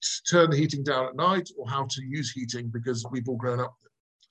to 0.03 0.22
turn 0.29 0.51
the 0.51 0.57
heating 0.57 0.83
down 0.83 1.07
at 1.07 1.14
night 1.14 1.49
or 1.57 1.68
how 1.70 1.87
to 1.88 2.03
use 2.03 2.33
heating 2.33 2.68
because 2.68 3.07
we've 3.12 3.29
all 3.29 3.37
grown 3.37 3.61
up. 3.61 3.77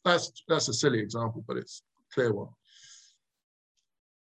That's, 0.03 0.43
that's 0.49 0.67
a 0.67 0.73
silly 0.73 0.99
example, 0.99 1.45
but 1.47 1.55
it's 1.55 1.83
a 1.99 2.13
clear 2.13 2.33
one. 2.33 2.49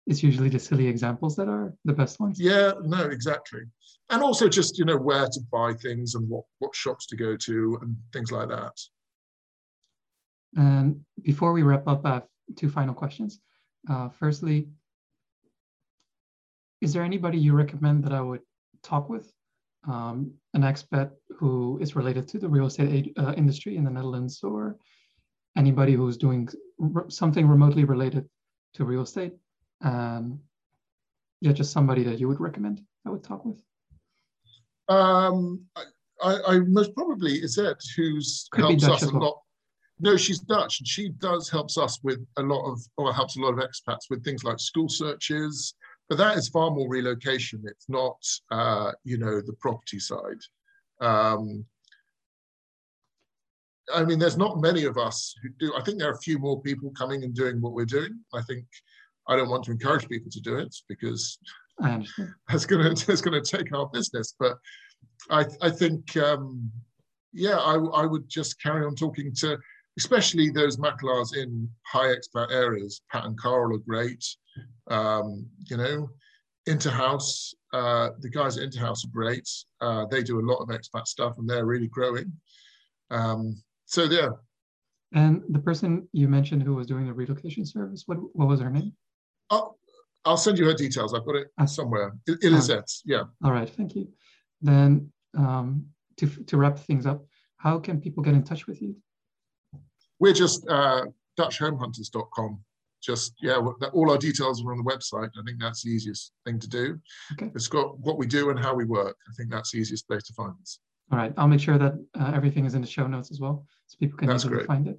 It's 0.06 0.22
usually 0.22 0.50
the 0.50 0.58
silly 0.58 0.86
examples 0.86 1.34
that 1.36 1.48
are 1.48 1.72
the 1.84 1.92
best 1.92 2.20
ones. 2.20 2.38
Yeah, 2.38 2.72
no, 2.82 3.04
exactly. 3.04 3.62
And 4.10 4.22
also 4.22 4.48
just, 4.48 4.78
you 4.78 4.84
know, 4.84 4.98
where 4.98 5.26
to 5.26 5.40
buy 5.50 5.72
things 5.72 6.14
and 6.14 6.28
what, 6.28 6.44
what 6.58 6.74
shops 6.74 7.06
to 7.06 7.16
go 7.16 7.36
to 7.36 7.78
and 7.80 7.96
things 8.12 8.30
like 8.30 8.48
that. 8.48 8.78
And 10.56 11.00
before 11.22 11.52
we 11.52 11.62
wrap 11.62 11.88
up, 11.88 12.02
I 12.04 12.14
have 12.14 12.26
two 12.56 12.68
final 12.68 12.94
questions. 12.94 13.40
Uh, 13.88 14.10
firstly, 14.10 14.68
is 16.80 16.92
there 16.92 17.02
anybody 17.02 17.38
you 17.38 17.54
recommend 17.54 18.04
that 18.04 18.12
I 18.12 18.20
would 18.20 18.42
talk 18.82 19.08
with? 19.08 19.32
Um, 19.86 20.32
an 20.54 20.62
expat 20.62 21.10
who 21.38 21.78
is 21.80 21.96
related 21.96 22.28
to 22.28 22.38
the 22.38 22.48
real 22.48 22.66
estate 22.66 23.12
uh, 23.18 23.34
industry 23.36 23.76
in 23.76 23.84
the 23.84 23.90
Netherlands 23.90 24.42
or 24.42 24.76
anybody 25.56 25.92
who's 25.92 26.16
doing 26.16 26.48
something 27.08 27.46
remotely 27.46 27.84
related 27.84 28.28
to 28.74 28.84
real 28.84 29.02
estate? 29.02 29.32
Um, 29.82 30.40
yeah, 31.40 31.52
just 31.52 31.72
somebody 31.72 32.02
that 32.04 32.18
you 32.18 32.28
would 32.28 32.40
recommend 32.40 32.82
I 33.06 33.10
would 33.10 33.22
talk 33.22 33.44
with. 33.44 33.60
Um, 34.88 35.64
I, 36.22 36.38
I 36.46 36.58
most 36.60 36.94
probably 36.94 37.34
is 37.34 37.58
it 37.58 37.82
who's 37.96 38.48
Could 38.52 38.64
helps 38.64 38.84
us 38.84 39.02
a 39.02 39.12
well. 39.12 39.22
lot 39.22 39.38
no, 40.00 40.16
she's 40.16 40.40
Dutch, 40.40 40.80
and 40.80 40.88
she 40.88 41.10
does 41.10 41.48
helps 41.48 41.78
us 41.78 42.00
with 42.02 42.26
a 42.36 42.42
lot 42.42 42.70
of, 42.70 42.80
or 42.96 43.12
helps 43.12 43.36
a 43.36 43.40
lot 43.40 43.52
of 43.52 43.60
expats 43.60 44.10
with 44.10 44.24
things 44.24 44.42
like 44.42 44.58
school 44.58 44.88
searches. 44.88 45.74
But 46.08 46.18
that 46.18 46.36
is 46.36 46.48
far 46.48 46.70
more 46.70 46.88
relocation. 46.88 47.62
It's 47.64 47.88
not, 47.88 48.16
uh, 48.50 48.92
you 49.04 49.18
know, 49.18 49.40
the 49.40 49.54
property 49.60 49.98
side. 49.98 50.40
Um, 51.00 51.64
I 53.94 54.04
mean, 54.04 54.18
there's 54.18 54.36
not 54.36 54.60
many 54.60 54.84
of 54.84 54.98
us 54.98 55.34
who 55.42 55.48
do. 55.58 55.74
I 55.76 55.82
think 55.82 55.98
there 55.98 56.08
are 56.08 56.14
a 56.14 56.18
few 56.18 56.38
more 56.38 56.60
people 56.60 56.90
coming 56.90 57.22
and 57.22 57.34
doing 57.34 57.60
what 57.60 57.72
we're 57.72 57.84
doing. 57.84 58.18
I 58.34 58.42
think 58.42 58.64
I 59.28 59.36
don't 59.36 59.48
want 59.48 59.64
to 59.64 59.72
encourage 59.72 60.08
people 60.08 60.30
to 60.30 60.40
do 60.40 60.56
it 60.58 60.74
because 60.88 61.38
that's 61.78 62.66
going 62.66 62.94
to 62.94 63.06
that's 63.06 63.20
going 63.20 63.42
to 63.42 63.56
take 63.56 63.72
our 63.74 63.88
business. 63.88 64.34
But 64.38 64.56
I 65.30 65.46
I 65.62 65.70
think 65.70 66.16
um, 66.16 66.70
yeah, 67.32 67.56
I 67.56 67.74
I 67.74 68.06
would 68.06 68.28
just 68.28 68.60
carry 68.62 68.84
on 68.84 68.94
talking 68.94 69.34
to, 69.36 69.58
especially 69.98 70.50
those 70.50 70.76
makelaars 70.76 71.36
in 71.36 71.68
high 71.86 72.14
expat 72.14 72.52
areas. 72.52 73.02
Pat 73.10 73.24
and 73.24 73.38
Carl 73.38 73.74
are 73.74 73.78
great. 73.78 74.24
Um, 74.88 75.46
you 75.68 75.76
know, 75.76 76.10
Interhouse, 76.68 77.54
uh, 77.72 78.10
the 78.20 78.28
guys 78.28 78.56
at 78.56 78.70
Interhouse 78.70 79.04
are 79.04 79.10
great. 79.12 79.48
Uh, 79.80 80.06
they 80.10 80.22
do 80.22 80.40
a 80.40 80.48
lot 80.48 80.58
of 80.58 80.68
expat 80.68 81.06
stuff 81.06 81.38
and 81.38 81.48
they're 81.48 81.66
really 81.66 81.88
growing. 81.88 82.32
Um, 83.10 83.62
so 83.86 84.04
yeah. 84.04 84.30
And 85.12 85.42
the 85.48 85.60
person 85.60 86.08
you 86.12 86.28
mentioned 86.28 86.62
who 86.62 86.74
was 86.74 86.86
doing 86.86 87.06
the 87.06 87.12
relocation 87.12 87.64
service, 87.64 88.04
what 88.06 88.18
what 88.34 88.48
was 88.48 88.60
her 88.60 88.70
name? 88.70 88.92
Oh, 89.54 89.76
I'll 90.24 90.36
send 90.36 90.58
you 90.58 90.64
her 90.66 90.74
details. 90.74 91.14
I've 91.14 91.24
got 91.24 91.36
it 91.36 91.48
ah. 91.58 91.66
somewhere. 91.66 92.16
Elisette, 92.28 92.92
yeah. 93.04 93.24
All 93.44 93.52
right, 93.52 93.68
thank 93.68 93.94
you. 93.94 94.08
Then 94.60 95.12
um, 95.36 95.86
to 96.16 96.26
to 96.26 96.56
wrap 96.56 96.78
things 96.78 97.06
up, 97.06 97.24
how 97.56 97.78
can 97.78 98.00
people 98.00 98.22
get 98.22 98.34
in 98.34 98.42
touch 98.42 98.66
with 98.66 98.80
you? 98.82 98.96
We're 100.18 100.32
just 100.32 100.66
uh, 100.68 101.06
DutchHomehunters.com. 101.38 102.60
Just 103.02 103.34
yeah, 103.42 103.58
all 103.92 104.10
our 104.10 104.16
details 104.16 104.64
are 104.64 104.72
on 104.72 104.78
the 104.78 104.90
website. 104.92 105.30
I 105.38 105.42
think 105.44 105.60
that's 105.60 105.82
the 105.82 105.90
easiest 105.90 106.32
thing 106.46 106.58
to 106.58 106.68
do. 106.68 106.98
Okay. 107.32 107.52
It's 107.54 107.68
got 107.68 107.98
what 107.98 108.16
we 108.16 108.26
do 108.26 108.48
and 108.50 108.58
how 108.58 108.74
we 108.74 108.86
work. 108.86 109.16
I 109.28 109.32
think 109.36 109.50
that's 109.50 109.72
the 109.72 109.78
easiest 109.78 110.08
place 110.08 110.22
to 110.24 110.32
find 110.32 110.54
us. 110.62 110.78
All 111.12 111.18
right, 111.18 111.34
I'll 111.36 111.48
make 111.48 111.60
sure 111.60 111.76
that 111.76 111.94
uh, 112.18 112.32
everything 112.34 112.64
is 112.64 112.74
in 112.74 112.80
the 112.80 112.86
show 112.86 113.06
notes 113.06 113.30
as 113.30 113.40
well, 113.40 113.66
so 113.86 113.98
people 114.00 114.16
can 114.16 114.32
easily 114.32 114.64
find 114.64 114.88
it. 114.88 114.98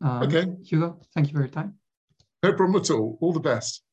Um, 0.00 0.22
okay. 0.24 0.46
Hugo, 0.64 0.98
thank 1.14 1.28
you 1.28 1.34
for 1.34 1.38
your 1.38 1.48
time. 1.48 1.74
No 2.42 2.52
problem 2.52 2.82
at 2.82 2.90
all. 2.90 3.16
All 3.20 3.32
the 3.32 3.38
best. 3.38 3.84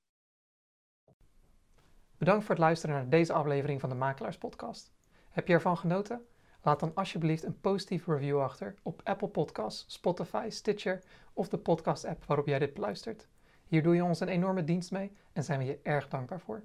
Bedankt 2.21 2.45
voor 2.45 2.55
het 2.55 2.63
luisteren 2.63 2.95
naar 2.95 3.09
deze 3.09 3.33
aflevering 3.33 3.79
van 3.79 3.89
de 3.89 3.95
Makelaars 3.95 4.37
Podcast. 4.37 4.91
Heb 5.29 5.47
je 5.47 5.53
ervan 5.53 5.77
genoten? 5.77 6.25
Laat 6.61 6.79
dan 6.79 6.95
alsjeblieft 6.95 7.43
een 7.43 7.59
positieve 7.59 8.13
review 8.13 8.41
achter 8.41 8.75
op 8.83 9.01
Apple 9.03 9.27
Podcasts, 9.27 9.93
Spotify, 9.93 10.47
Stitcher 10.49 11.03
of 11.33 11.49
de 11.49 11.57
podcast-app 11.57 12.25
waarop 12.25 12.47
jij 12.47 12.59
dit 12.59 12.73
beluistert. 12.73 13.27
Hier 13.67 13.83
doe 13.83 13.95
je 13.95 14.03
ons 14.03 14.19
een 14.19 14.27
enorme 14.27 14.63
dienst 14.63 14.91
mee 14.91 15.17
en 15.33 15.43
zijn 15.43 15.59
we 15.59 15.65
je 15.65 15.79
erg 15.83 16.07
dankbaar 16.07 16.39
voor. 16.39 16.63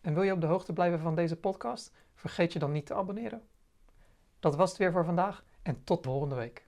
En 0.00 0.14
wil 0.14 0.22
je 0.22 0.32
op 0.32 0.40
de 0.40 0.46
hoogte 0.46 0.72
blijven 0.72 0.98
van 0.98 1.14
deze 1.14 1.36
podcast? 1.36 1.92
Vergeet 2.14 2.52
je 2.52 2.58
dan 2.58 2.72
niet 2.72 2.86
te 2.86 2.94
abonneren. 2.94 3.42
Dat 4.40 4.56
was 4.56 4.68
het 4.68 4.78
weer 4.78 4.92
voor 4.92 5.04
vandaag 5.04 5.44
en 5.62 5.84
tot 5.84 6.04
volgende 6.04 6.34
week. 6.34 6.66